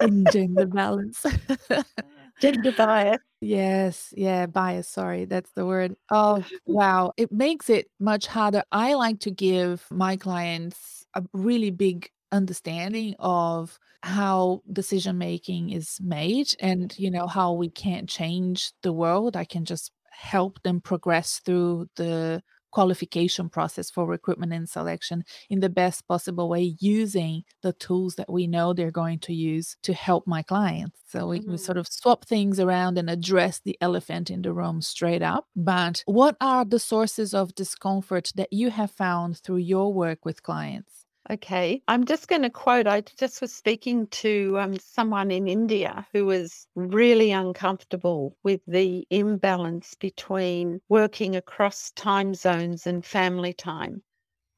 [0.00, 1.26] and gender balance
[2.40, 3.18] Gender bias.
[3.40, 5.96] Yes, yeah, bias, sorry, that's the word.
[6.10, 7.12] Oh, wow.
[7.16, 8.62] It makes it much harder.
[8.72, 15.98] I like to give my clients a really big understanding of how decision making is
[16.00, 19.36] made and, you know, how we can't change the world.
[19.36, 22.42] I can just help them progress through the
[22.72, 28.30] qualification process for recruitment and selection in the best possible way using the tools that
[28.30, 31.00] we know they're going to use to help my clients.
[31.06, 31.58] So we, we Mm.
[31.58, 35.46] sort of swap things around and address the elephant in the room straight up.
[35.54, 40.42] But what are the sources of discomfort that you have found through your work with
[40.42, 41.03] clients?
[41.30, 41.82] Okay.
[41.88, 42.86] I'm just going to quote.
[42.86, 49.06] I just was speaking to um, someone in India who was really uncomfortable with the
[49.10, 54.02] imbalance between working across time zones and family time,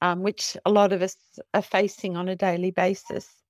[0.03, 1.17] um, which a lot of us
[1.55, 3.43] are facing on a daily basis.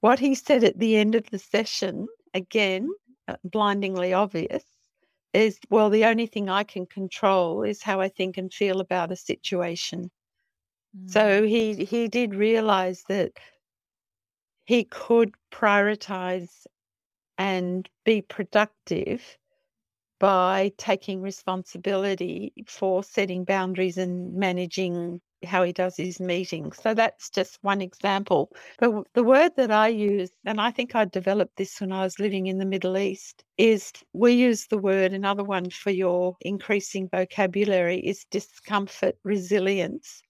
[0.00, 2.90] What he said at the end of the session again,
[3.28, 4.64] uh, blindingly obvious,
[5.32, 9.12] is well, the only thing I can control is how I think and feel about
[9.12, 10.10] a situation.
[10.96, 11.10] Mm.
[11.10, 13.32] So he he did realize that
[14.64, 16.66] he could prioritize
[17.38, 19.38] and be productive
[20.18, 26.78] by taking responsibility for setting boundaries and managing how he does his meetings.
[26.82, 28.50] So that's just one example.
[28.78, 32.18] But the word that I use, and I think I developed this when I was
[32.18, 37.08] living in the Middle East, is we use the word, another one for your increasing
[37.10, 40.22] vocabulary is discomfort resilience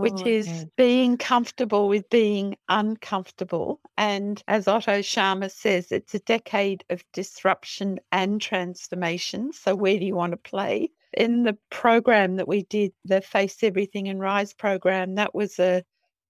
[0.00, 0.70] which Oh, is okay.
[0.76, 3.80] being comfortable with being uncomfortable.
[3.96, 9.52] And as Otto Scharmer says, it's a decade of disruption and transformation.
[9.52, 10.90] So, where do you want to play?
[11.14, 15.84] In the program that we did, the Face Everything and Rise program, that was a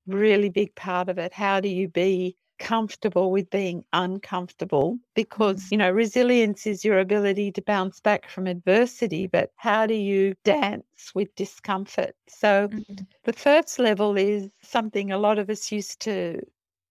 [0.06, 1.32] really big part of it.
[1.32, 5.70] How do you be comfortable with being uncomfortable because Mhm.
[5.70, 10.34] you know resilience is your ability to bounce back from adversity but how do you
[10.44, 13.06] dance with discomfort so Mhm.
[13.24, 16.40] the first level is something a lot of us used to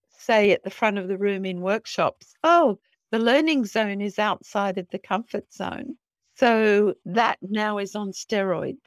[0.10, 2.80] say at the front of the room in workshops oh
[3.12, 5.96] the learning zone is outside of the comfort zone
[6.36, 8.80] so that now is on steroids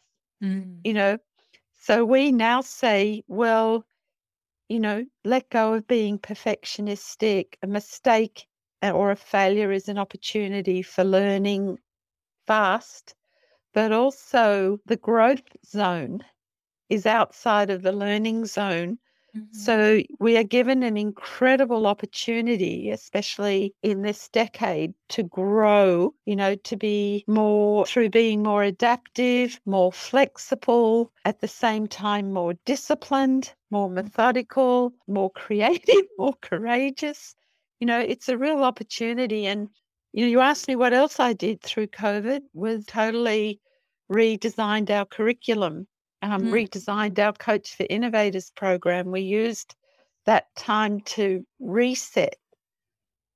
[0.42, 0.84] Mm.
[0.84, 1.18] you know
[1.74, 3.84] so we now say well
[4.70, 7.56] you know, let go of being perfectionistic.
[7.62, 8.48] A mistake
[8.82, 11.78] uh, or a failure is an opportunity for learning
[12.46, 13.14] fast,
[13.74, 16.20] but also the growth zone
[16.90, 18.98] is outside of the learning zone.
[19.34, 19.48] Mhm.
[19.52, 26.54] So we are given an incredible opportunity, especially in this decade, to grow, you know,
[26.56, 33.54] to be more through being more adaptive, more flexible, at the same time, more disciplined,
[33.70, 37.34] more methodical, more creative, more courageous.
[37.80, 39.46] You know, it's a real opportunity.
[39.46, 39.68] And,
[40.12, 43.60] you know, you asked me what else I did through COVID was totally
[44.10, 45.86] redesigned our curriculum
[46.22, 46.52] um, Mm.
[46.52, 49.10] redesigned our Coach for Innovators program.
[49.10, 49.74] We used
[50.26, 52.36] that time to reset,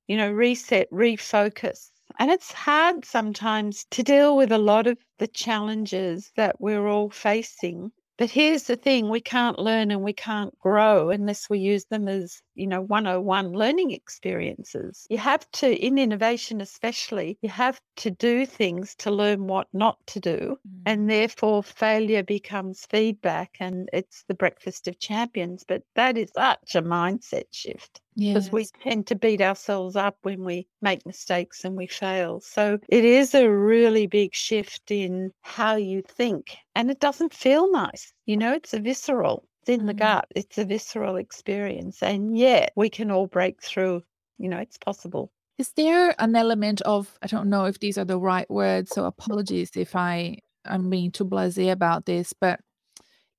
[0.07, 1.91] you know, reset, refocus.
[2.19, 7.09] And it's hard sometimes to deal with a lot of the challenges that we're all
[7.09, 7.91] facing.
[8.17, 12.07] But here's the thing we can't learn and we can't grow unless we use them
[12.07, 15.05] as, you know, 101 learning experiences.
[15.09, 19.97] You have to, in innovation especially, you have to do things to learn what not
[20.07, 20.57] to do.
[20.67, 20.81] Mm.
[20.85, 25.65] And therefore, failure becomes feedback and it's the breakfast of champions.
[25.67, 30.43] But that is such a mindset shift because we tend to beat ourselves up when
[30.43, 32.39] we make mistakes and we fail.
[32.41, 36.55] So it is a really big shift in how you think.
[36.75, 38.13] And it doesn't feel nice.
[38.25, 39.97] You know, it's a visceral, it's in the Mm.
[39.99, 42.01] gut, it's a visceral experience.
[42.03, 44.03] And yet we can all break through.
[44.37, 45.31] You know, it's possible.
[45.57, 49.05] Is there an element of I don't know if these are the right words, so
[49.05, 52.59] apologies if I am being too blasé about this, but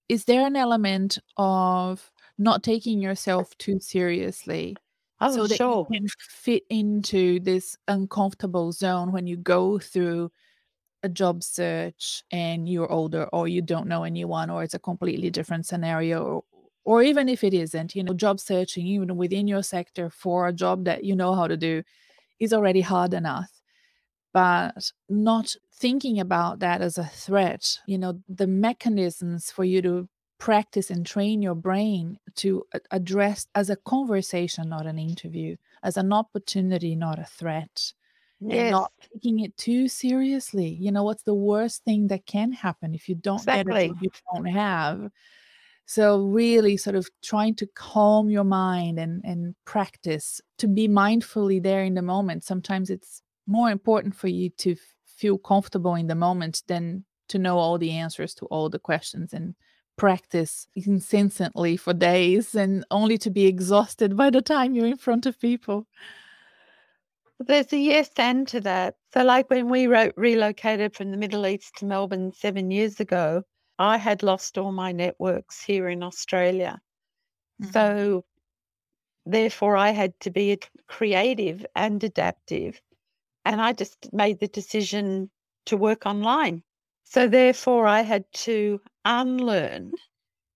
[0.08, 4.80] is there an element of not taking yourself too seriously
[5.20, 5.92] Oh, so that you sure.
[5.92, 10.30] can fit into this uncomfortable zone when you go through
[11.02, 15.30] a job search and you're older or you don't know anyone or it's a completely
[15.30, 16.44] different scenario or,
[16.84, 20.52] or even if it isn't, you know, job searching even within your sector for a
[20.52, 21.82] job that you know how to do
[22.40, 23.62] is already hard enough
[24.32, 30.08] but not thinking about that as a threat you know the mechanisms for you to
[30.38, 36.12] practice and train your brain to address as a conversation not an interview as an
[36.12, 37.92] opportunity not a threat
[38.50, 40.68] and Yes, not taking it too seriously.
[40.68, 43.88] You know what's the worst thing that can happen if you don't get exactly.
[43.88, 45.10] job you don't have?
[45.86, 51.62] So really sort of trying to calm your mind and and practice to be mindfully
[51.62, 52.44] there in the moment.
[52.44, 54.76] Sometimes it's more important for you to
[55.06, 59.32] feel comfortable in the moment than to know all the answers to all the questions
[59.32, 59.54] and
[59.96, 65.26] practice incessantly for days and only to be exhausted by the time you're in front
[65.26, 65.86] of people
[67.38, 68.96] There's a yes and to that.
[69.14, 73.44] So, like when we ro- relocated from the Middle East to Melbourne seven years ago,
[73.78, 76.78] I had lost all my networks here in Australia.
[77.58, 77.72] Mhm.
[77.72, 78.24] So,
[79.26, 82.80] therefore, I had to be creative and adaptive.
[83.44, 85.30] And I just made the decision
[85.66, 86.64] to work online.
[87.04, 89.92] So, therefore, I had to unlearn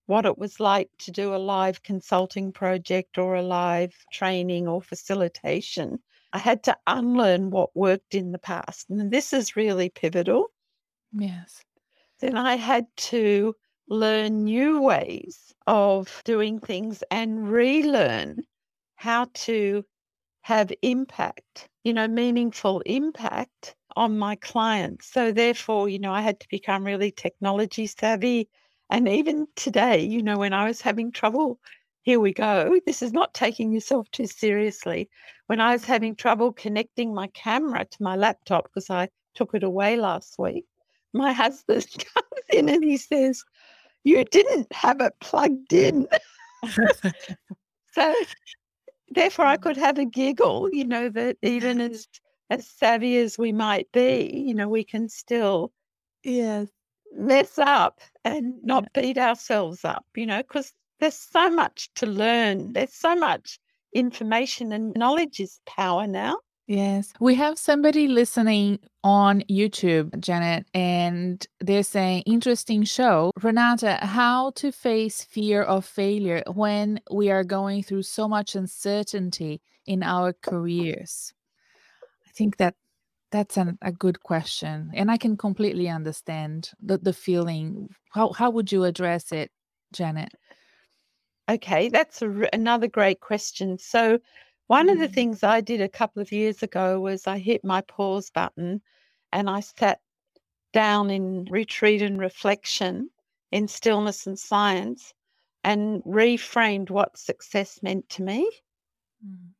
[0.07, 4.83] what it was like to do a live consulting project or a live training or
[4.83, 6.01] facilitation.
[6.33, 8.91] I had to unlearn what worked in the past.
[8.91, 10.49] And this is really pivotal.
[11.13, 11.65] yes
[12.19, 13.55] Then I had to
[13.89, 18.43] learn new ways of doing things and relearn
[18.97, 19.85] how to
[20.43, 25.07] have impact you know, meaningful impact on my clients.
[25.07, 28.49] So therefore, you know, I had to become really technology savvy.
[28.91, 31.59] And even today, you know, when I was having trouble,
[32.03, 32.79] here we go.
[32.87, 35.09] This is not taking yourself too seriously.
[35.47, 39.63] When I was having trouble connecting my camera to my laptop because I took it
[39.63, 40.67] away last week,
[41.13, 43.45] my husband comes in and he says,
[44.05, 46.07] You didn't have it plugged in.
[47.93, 48.15] so
[49.11, 49.63] therefore I mm.
[49.63, 52.07] could have a giggle, you know, that even as
[52.51, 55.73] as savvy as we might be, you know, we can still
[56.23, 56.69] Yes.
[57.13, 62.73] mess up and not beat ourselves up, you know, because there's so much to learn.
[62.73, 63.59] There's so much
[63.95, 66.37] information and knowledge is power now.
[66.67, 67.13] Yes.
[67.19, 73.33] We have somebody listening on YouTube, Janet, and they're saying, interesting show.
[73.43, 79.61] Renata, how to face fear of failure when we are going through so much uncertainty
[79.87, 81.33] in our careers?
[82.31, 82.75] I think that
[83.33, 84.91] that's an, a good question.
[84.95, 87.89] And I can completely understand the, the feeling.
[88.13, 89.51] How, how would you address it,
[89.93, 90.31] Janet?
[91.51, 93.79] Okay, that's a r another great question.
[93.79, 94.21] So,
[94.69, 95.15] one of the Mm.
[95.15, 98.81] things I did a couple of years ago was I hit my pause button
[99.33, 100.01] and I sat
[100.73, 103.11] down in retreat and reflection,
[103.51, 105.15] in stillness and science,
[105.65, 108.51] and reframed what success meant to me.
[109.25, 109.55] Mm.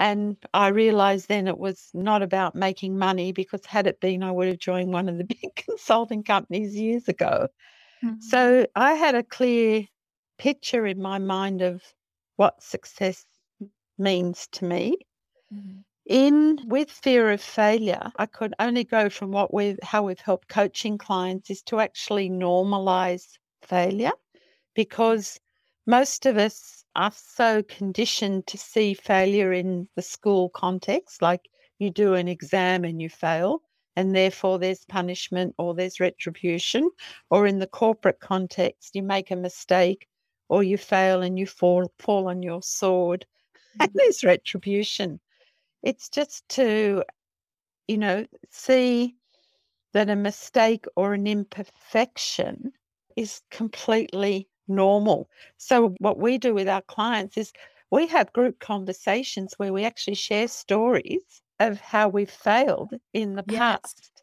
[0.00, 4.30] And I realized then it was not about making money because had it been, I
[4.32, 7.48] would have joined one of the big consulting companies years ago.
[8.02, 8.20] Mhm.
[8.20, 9.86] So I had a clear
[10.38, 11.82] picture in my mind of
[12.36, 13.26] what success
[13.98, 14.98] means to me.
[15.50, 15.84] Mhm.
[16.08, 20.48] In with fear of failure, I could only go from what we've how we've helped
[20.48, 24.12] coaching clients is to actually normalize failure
[24.74, 25.40] because
[25.86, 31.90] most of us are so conditioned to see failure in the school context, like you
[31.90, 33.62] do an exam and you fail,
[33.94, 36.90] and therefore there's punishment or there's retribution,
[37.30, 40.08] or in the corporate context, you make a mistake
[40.48, 43.26] or you fail and you fall fall on your sword
[43.80, 45.20] and there's retribution.
[45.82, 47.04] It's just to,
[47.86, 49.16] you know, see
[49.92, 52.72] that a mistake or an imperfection
[53.16, 55.28] is completely normal.
[55.58, 57.52] So, what we do with our clients is
[57.90, 63.42] we have group conversations where we actually share stories of how we've failed in the
[63.46, 63.94] Yes.
[63.96, 64.22] past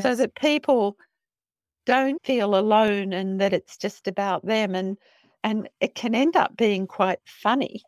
[0.00, 0.96] so that people
[1.86, 4.98] don't feel alone and that it's just about them and
[5.42, 7.82] and it can end up being quite funny.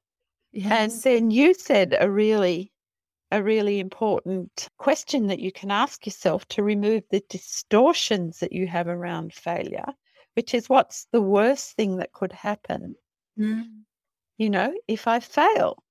[0.70, 2.72] And then you said a really
[3.32, 8.66] a really important question that you can ask yourself to remove the distortions that you
[8.68, 9.86] have around failure,
[10.34, 12.96] which is what's the worst thing that could happen,
[13.36, 13.84] Mm.
[14.38, 15.82] you know, if I fail?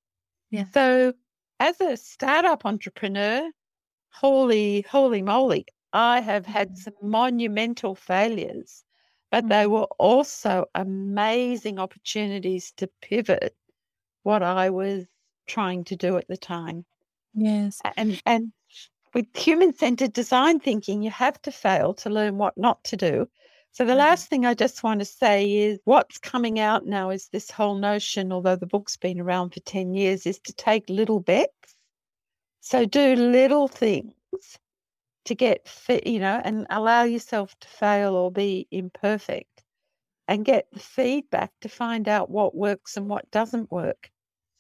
[0.52, 0.68] Yeah.
[0.74, 1.14] So
[1.60, 3.52] as a startup entrepreneur,
[4.12, 6.78] holy, holy moly, I have had Mhm.
[6.78, 8.86] some monumental failures,
[9.32, 9.68] but they Mhm.
[9.68, 13.58] were also amazing opportunities to pivot
[14.24, 15.08] what I was
[15.48, 16.86] trying to do at the time.
[17.34, 17.82] Yes.
[17.98, 18.54] And and
[19.14, 23.30] with human-centered design thinking, you have to fail to learn what not to do.
[23.74, 23.98] So the Mhm.
[24.00, 27.76] last thing I just want to say is what's coming out now is this whole
[27.76, 31.76] notion, although the book's been around for 10 years, is to take little bets.
[32.60, 34.14] So do little things
[35.26, 39.64] to get fit, you know, and allow yourself to fail or be imperfect
[40.28, 44.12] and get the feedback to find out what works and what doesn't work.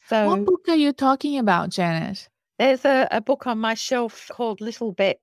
[0.07, 2.29] So, what book are you talking about, Janet?
[2.57, 5.19] there's a, a book on my shelf called Little Bets.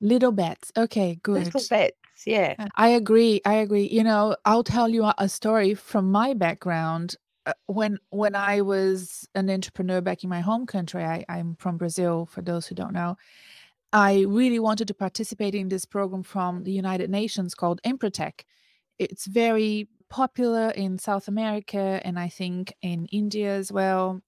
[0.00, 0.72] Little Bets.
[0.76, 1.44] Okay, good.
[1.44, 1.62] Little.
[1.68, 2.54] Bets, yeah.
[2.58, 3.40] Uh, I agree.
[3.44, 3.88] I agree.
[3.90, 7.16] You know, I'll tell you a, story from my background.
[7.44, 11.76] Uh, when when I was an entrepreneur back in my home country, I, I'm from
[11.76, 12.26] Brazil.
[12.26, 13.16] For those who don't know,
[13.92, 18.44] I really wanted to participate in this program from the United Nations called Empretec.
[18.98, 24.22] It's very popular in South America and I think in India as well.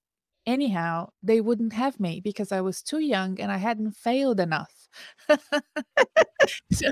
[0.49, 4.89] Anyhow, they wouldn't have me because I was too young and I hadn't failed enough.
[6.71, 6.91] so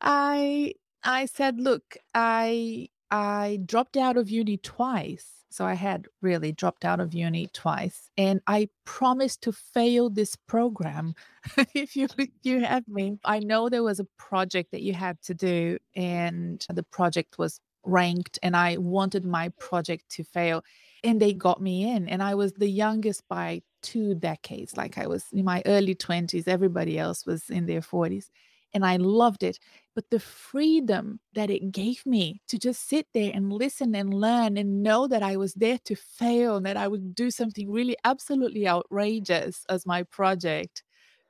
[0.00, 0.74] I
[1.04, 5.28] I said, look, I I dropped out of uni twice.
[5.50, 8.10] So I had really dropped out of uni twice.
[8.16, 11.14] And I promised to fail this program
[11.74, 12.08] if you
[12.42, 13.18] you have me.
[13.24, 17.60] I know there was a project that you had to do, and the project was
[17.84, 20.64] ranked, and I wanted my project to fail.
[21.04, 22.08] And they got me in.
[22.08, 24.76] And I was the youngest by two decades.
[24.76, 28.30] Like I was in my early 20s, everybody else was in their 40s.
[28.74, 29.58] And I loved it
[29.94, 34.56] but the freedom that it gave me to just sit there and listen and learn
[34.56, 37.96] and know that I was there to fail and that I would do something really
[38.04, 40.82] absolutely outrageous as my project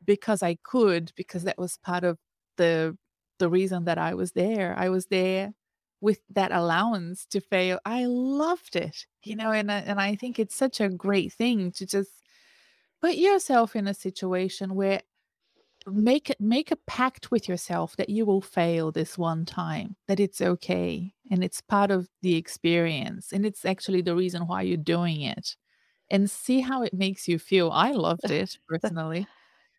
[0.04, 2.18] because I could, because that was part of
[2.56, 2.96] the
[3.38, 4.74] the reason that I was there.
[4.78, 5.52] I was there
[6.02, 7.80] with that allowance to fail.
[7.86, 11.72] I loved it, you know, and I, and I think it's such a great thing
[11.74, 12.10] to just
[13.00, 15.02] put yourself in a situation where
[15.86, 20.20] make it make a pact with yourself that you will fail this one time that
[20.20, 24.76] it's okay and it's part of the experience and it's actually the reason why you're
[24.76, 25.56] doing it
[26.10, 29.26] and see how it makes you feel i loved it personally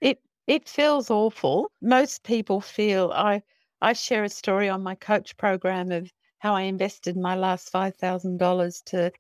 [0.02, 3.42] it it feels awful most people feel i
[3.84, 8.84] i share a story on my coach program of how i invested my last $5000
[8.86, 9.12] to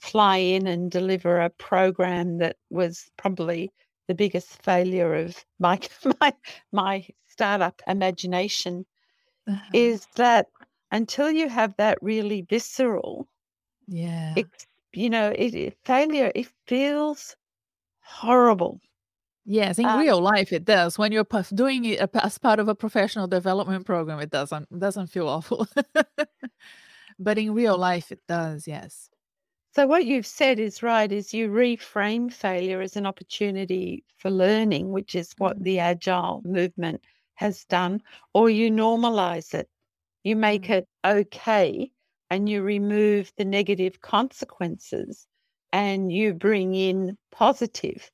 [0.00, 3.70] fly in and deliver a program that was probably
[4.08, 5.78] the biggest failure of my
[6.20, 6.32] my
[6.72, 8.84] my startup ImagineNation
[9.48, 9.70] uh-huh.
[9.72, 10.46] is that
[10.90, 13.28] until you have that really visceral
[13.88, 14.46] yeah it,
[14.92, 17.36] you know it, it, failure it feels
[18.00, 18.80] horrible
[19.44, 22.74] yes in um, real life it does when you're doing it as part of a
[22.74, 25.66] professional development program it doesn't doesn't feel awful
[27.18, 29.10] but in real life it does yes
[29.74, 34.90] so what you've said is right, is you reframe failure as an opportunity for learning,
[34.90, 35.64] which is what mm.
[35.64, 37.02] the agile movement
[37.36, 38.02] has done,
[38.34, 39.70] or you normalize it.
[40.24, 40.70] You make mm.
[40.76, 41.90] it okay
[42.28, 45.26] and you remove the negative consequences
[45.72, 48.10] and you bring in positive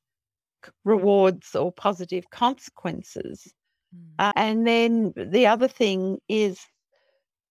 [0.84, 3.52] rewards or positive consequences.
[3.94, 4.00] Mm.
[4.18, 6.60] Uh, and then the other thing is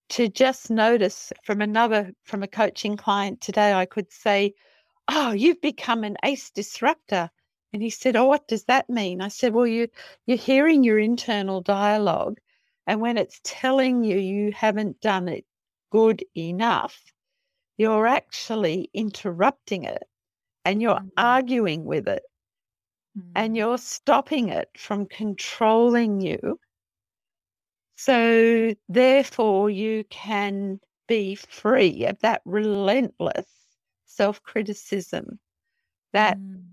[0.09, 4.53] to just notice from another from a coaching client today i could say
[5.09, 7.29] oh you've become an ace disruptor
[7.73, 9.87] and he said oh what does that mean i said well you
[10.25, 12.37] you're hearing your internal dialogue
[12.85, 15.45] and when it's telling you you haven't done it
[15.91, 17.01] good enough
[17.77, 20.03] you're actually interrupting it
[20.65, 21.07] and you're mm-hmm.
[21.17, 22.23] arguing with it
[23.35, 26.59] and you're stopping it from controlling you
[27.99, 33.47] so, therefore, you can be free of that relentless
[34.05, 35.39] self criticism,
[36.13, 36.63] that mm.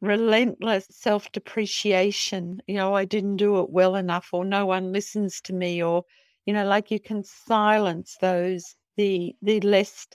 [0.00, 2.62] relentless self depreciation.
[2.68, 6.04] You know, I didn't do it well enough, or no one listens to me, or,
[6.46, 10.06] you know, like you can silence those, the, the less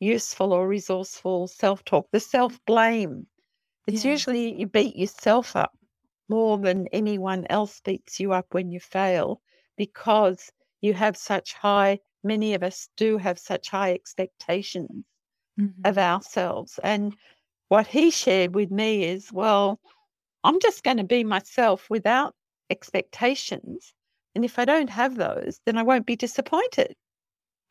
[0.00, 3.28] useful or resourceful self talk, the self blame.
[3.86, 4.12] It's yeah.
[4.12, 5.72] usually you beat yourself up
[6.28, 9.40] more than anyone else beats you up when you fail
[9.76, 15.04] because you have such high, many of us do have such high expectations
[15.58, 15.80] mm-hmm.
[15.84, 16.78] of ourselves.
[16.82, 17.14] And
[17.68, 19.80] what he shared with me is, well,
[20.44, 22.34] I'm just going to be myself without
[22.70, 23.94] expectations.
[24.34, 26.94] And if I don't have those, then I won't be disappointed.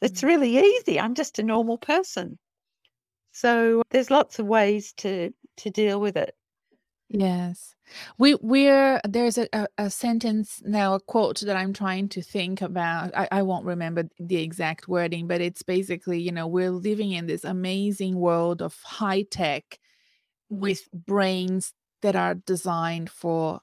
[0.01, 0.27] It's mm-hmm.
[0.27, 0.99] really easy.
[0.99, 2.37] I'm just a normal person.
[3.31, 6.35] So there's lots of ways to to deal with it.
[7.13, 7.75] Yes.
[8.17, 12.61] We we're there's a, a, a sentence now, a quote that I'm trying to think
[12.61, 13.11] about.
[13.15, 17.27] I, I won't remember the exact wording, but it's basically, you know, we're living in
[17.27, 19.77] this amazing world of high tech
[20.49, 23.59] with brains that are designed for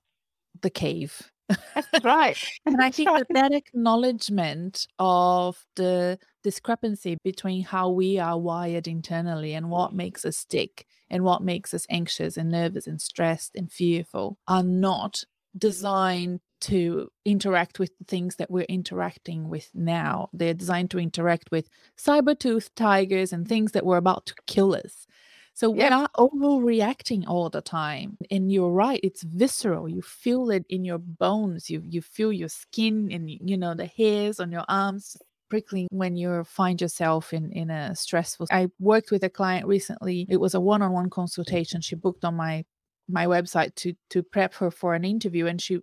[0.60, 1.30] the cave.
[1.48, 2.36] That's right.
[2.66, 9.54] and I think that that acknowledgement of the discrepancy between how we are wired internally
[9.54, 13.70] and what makes us tick and what makes us anxious and nervous and stressed and
[13.70, 15.24] fearful are not
[15.56, 20.28] designed to interact with the things that we're interacting with now.
[20.32, 24.74] They're designed to interact with saber tooth tigers and things that were about to kill
[24.74, 25.06] us.
[25.54, 28.16] So we're not overreacting all the time.
[28.30, 29.88] And you're right, it's visceral.
[29.88, 31.68] You feel it in your bones.
[31.68, 35.16] You you feel your skin and you know the hairs on your arms
[35.48, 38.46] prickling when you find yourself in in a stressful.
[38.50, 40.26] I worked with a client recently.
[40.28, 41.10] It was a one-on-one mm.
[41.10, 41.80] consultation.
[41.80, 42.64] She booked on my
[43.08, 45.80] my website to to prep her for an interview and she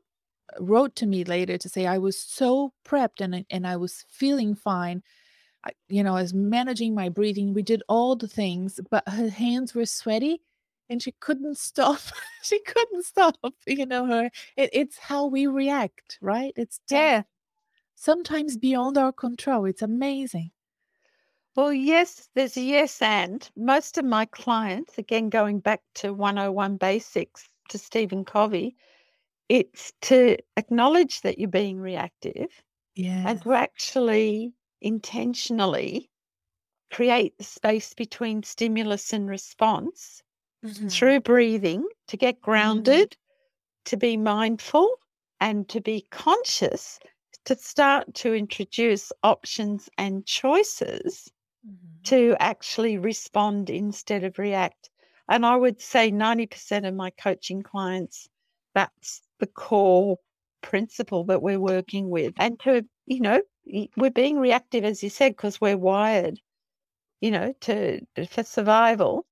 [0.60, 4.56] wrote to me later to say I was so prepped and and I was feeling
[4.56, 5.02] fine
[5.66, 7.54] I, you know, I was managing my breathing.
[7.54, 10.42] We did all the things, but her hands were sweaty
[10.90, 12.00] and she couldn't stop.
[12.44, 13.38] she couldn't stop.
[13.66, 16.54] You know, her it, it's how we react, right?
[16.56, 17.24] It's yeah.
[17.96, 19.66] Sometimes beyond our control.
[19.66, 20.52] It's amazing.
[21.56, 23.50] Well, yes, there's a yes and.
[23.56, 28.76] Most of my clients, again going back to 101 basics to Stephen Covey,
[29.48, 32.50] it's to acknowledge that you're being reactive
[32.96, 33.24] yeah.
[33.28, 36.10] and to actually intentionally
[36.92, 40.22] create the space between stimulus and response
[40.66, 40.88] mm-hmm.
[40.88, 42.52] through breathing to get mm-hmm.
[42.52, 43.82] grounded, mm-hmm.
[43.86, 44.90] to be mindful,
[45.40, 47.00] and to be conscious
[47.46, 51.32] to start to introduce options and choices
[51.64, 52.06] Mhm.
[52.06, 54.90] to actually respond instead of react.
[55.30, 58.30] And I would say 90% of my coaching clients,
[58.74, 60.20] that's the core
[60.62, 62.34] principle that we're working with.
[62.38, 63.42] And to, you know,
[63.98, 66.40] we're being reactive, as you said, because we're wired,
[67.22, 69.26] you know, to for survival.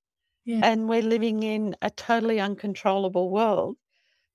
[0.46, 0.64] Yeah.
[0.64, 3.78] And we're living in a totally uncontrollable world.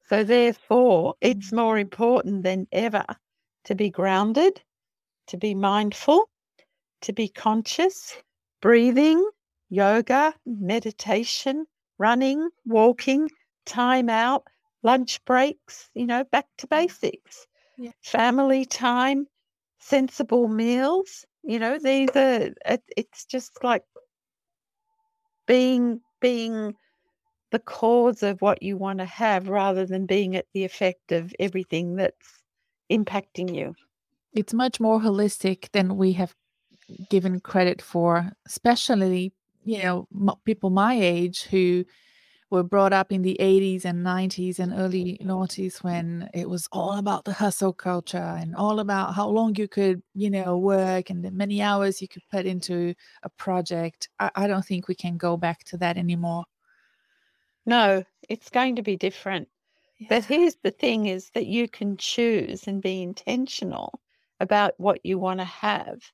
[0.08, 3.04] So therefore, it's more important than ever
[3.68, 4.62] to be grounded,
[5.26, 6.30] to be mindful,
[7.02, 8.16] to be conscious,
[8.62, 9.22] breathing,
[9.68, 11.66] yoga, meditation,
[11.98, 13.28] running, walking,
[13.66, 14.42] time out,
[14.82, 17.46] lunch breaks, you know, back to basics.
[17.76, 17.90] Yeah.
[18.00, 19.26] Family time,
[19.78, 23.84] sensible meals, you know, these are it, it's just like
[25.46, 26.74] being being
[27.50, 31.34] the cause of what you want to have rather than being at the effect of
[31.38, 32.37] everything that's
[32.90, 33.74] impacting you.
[34.32, 36.34] It's much more holistic than we have
[37.10, 39.32] given credit for, especially,
[39.64, 41.84] you know, m- people my age who
[42.50, 46.96] were brought up in the 80s and 90s and early noughties when it was all
[46.96, 51.22] about the hustle culture and all about how long you could, you know, work and
[51.24, 54.08] the many hours you could put into a project.
[54.18, 56.44] I, I don't think we can go back to that anymore.
[57.66, 59.48] No, it's going to be different.
[59.98, 60.08] Yeah.
[60.08, 64.00] But here's the thing is that you can choose and be intentional
[64.40, 66.12] about what you want to have,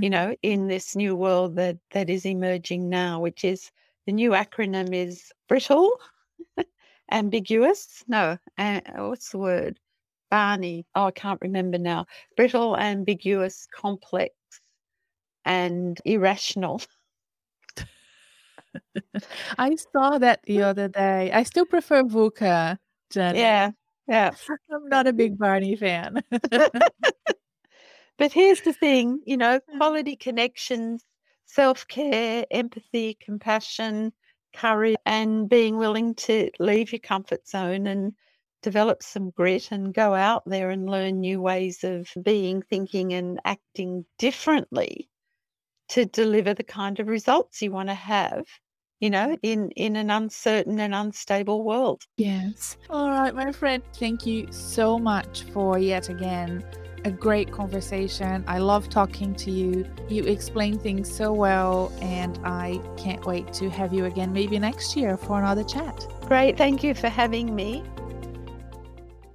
[0.00, 0.10] you Mhm.
[0.10, 3.72] know, in this new world that that is emerging now, which is
[4.06, 6.00] the new acronym is brittle,
[7.12, 8.04] ambiguous.
[8.08, 9.80] No, uh, what's the word?
[10.30, 10.86] Barney.
[10.94, 12.06] Oh, I can't remember now.
[12.36, 14.34] Brittle, ambiguous, complex,
[15.46, 16.82] and irrational.
[19.58, 21.30] I saw that the other day.
[21.32, 22.78] I still prefer VUCA,
[23.10, 23.36] Janet.
[23.36, 23.70] Yeah,
[24.08, 24.30] yeah.
[24.72, 26.22] I'm not a big Barney fan.
[28.18, 31.04] But here's the thing, you know, quality connections,
[31.44, 34.12] self care, empathy, compassion,
[34.54, 38.14] courage, and being willing to leave your comfort zone and
[38.62, 43.38] develop some grit and go out there and learn new ways of being, thinking, and
[43.44, 45.10] acting differently
[45.88, 48.46] to deliver the kind of results you want to have,
[49.00, 52.02] you know, in, in an uncertain and unstable world.
[52.16, 52.76] Yes.
[52.90, 53.82] All right, my friend.
[53.94, 56.64] Thank you so much for yet again
[57.06, 58.42] a great conversation.
[58.48, 59.86] I love talking to you.
[60.08, 64.96] You explain things so well, and I can't wait to have you again maybe next
[64.96, 66.04] year for another chat.
[66.22, 66.58] Great.
[66.58, 67.84] Thank you for having me.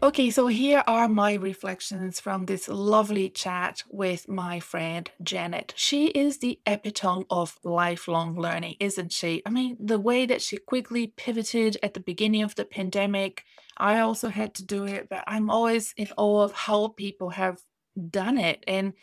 [0.04, 5.76] Okay, so here are my reflections from this lovely chat with my friend Janet.
[5.78, 9.43] She is the epitome of lifelong learning, isn't she?
[9.45, 13.43] I mean, the way that she quickly pivoted at the beginning of the pandemic,
[13.78, 17.62] I also had to do it, but I'm always in awe of how people have
[18.10, 18.64] done it.
[18.66, 18.93] And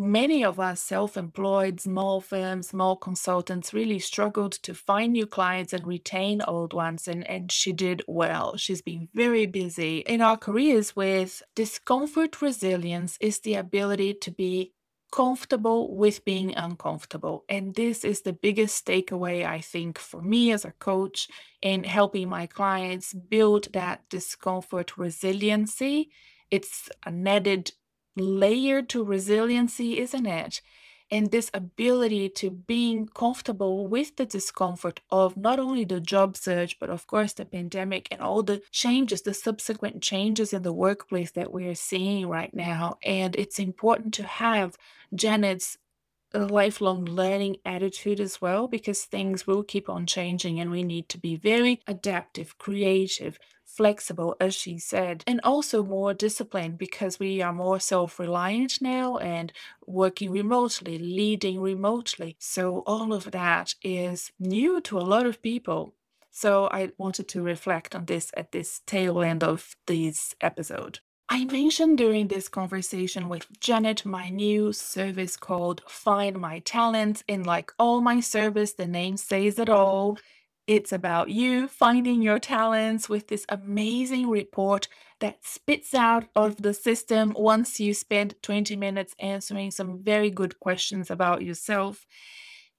[0.00, 5.72] Many of us self employed, small firms, small consultants really struggled to find new clients
[5.72, 8.56] and retain old ones, and, and she did well.
[8.56, 10.04] She's been very busy.
[10.06, 14.72] In our careers, with discomfort resilience, is the ability to be
[15.10, 17.44] comfortable with being uncomfortable.
[17.48, 21.26] And this is the biggest takeaway, I think, for me as a coach
[21.60, 26.10] in helping my clients build that discomfort resiliency.
[26.52, 27.72] It's an added
[28.18, 30.60] layer to resiliency, isn't it?
[31.10, 36.78] And this ability to being comfortable with the discomfort of not only the job search,
[36.78, 41.30] but of course the pandemic and all the changes, the subsequent changes in the workplace
[41.30, 42.98] that we are seeing right now.
[43.02, 44.76] And it's important to have
[45.14, 45.78] Janet's
[46.34, 51.18] lifelong learning attitude as well because things will keep on changing and we need to
[51.18, 53.38] be very adaptive, creative,
[53.78, 59.16] flexible, as she said, and also more disciplined because we are more self reliant now
[59.18, 59.52] and
[59.86, 62.36] working remotely, leading remotely.
[62.40, 65.94] So, all of that is new to a lot of people.
[66.30, 70.98] So, I wanted to reflect on this at this tail end of this episode.
[71.30, 77.46] I mentioned during this conversation with Janet my new service called Find My Talents, And
[77.46, 80.18] like all my service, the name says it all.
[80.68, 84.86] It's about you finding your talents with this amazing report
[85.18, 90.60] that spits out of the system once you spend 20 minutes answering some very good
[90.60, 92.06] questions about yourself.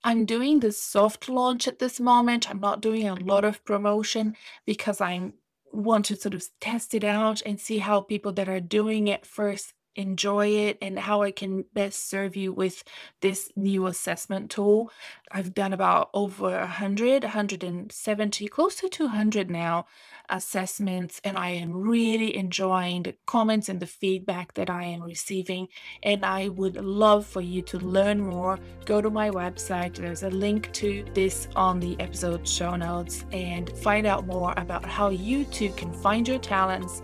[0.04, 2.48] I'm doing the soft launch at this moment.
[2.48, 4.36] I'm not doing a lot of promotion
[4.68, 5.34] because I'm
[5.72, 9.26] want to sort of test it out and see how people that are doing it
[9.26, 12.84] first enjoy it and how I can best serve you with
[13.22, 14.92] this new assessment tool.
[15.32, 19.86] I've done about over 100, 170, close to 200 now
[20.30, 25.68] assessments, and I am really enjoying the comments and the feedback that I am receiving.
[26.04, 28.60] And I would love for you to learn more.
[28.86, 33.70] Go to my website, there's a link to this on the episode show notes, and
[33.80, 37.02] find out more about how you too can find your talents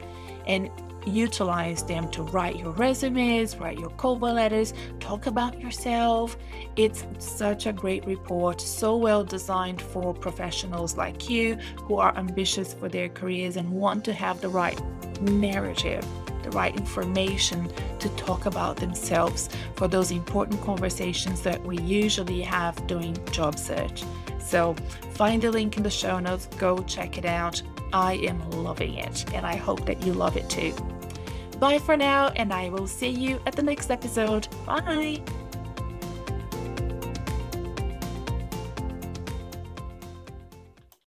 [0.47, 0.69] and
[1.05, 6.37] utilize them to write your resumes, write your cover letters, talk about yourself.
[6.75, 12.73] It's such a great report, so well designed for professionals like you who are ambitious
[12.73, 14.79] for their careers and want to have the right
[15.21, 16.05] narrative,
[16.43, 22.85] the right information to talk about themselves for those important conversations that we usually have
[22.87, 24.03] doing job search.
[24.39, 24.75] So
[25.13, 27.61] find the link in the show notes, go check it out.
[27.95, 30.73] I am loving it, and I hope that you love it too.
[31.59, 34.49] Bye for now, and I will see you at the next episode.
[34.65, 35.21] Bye.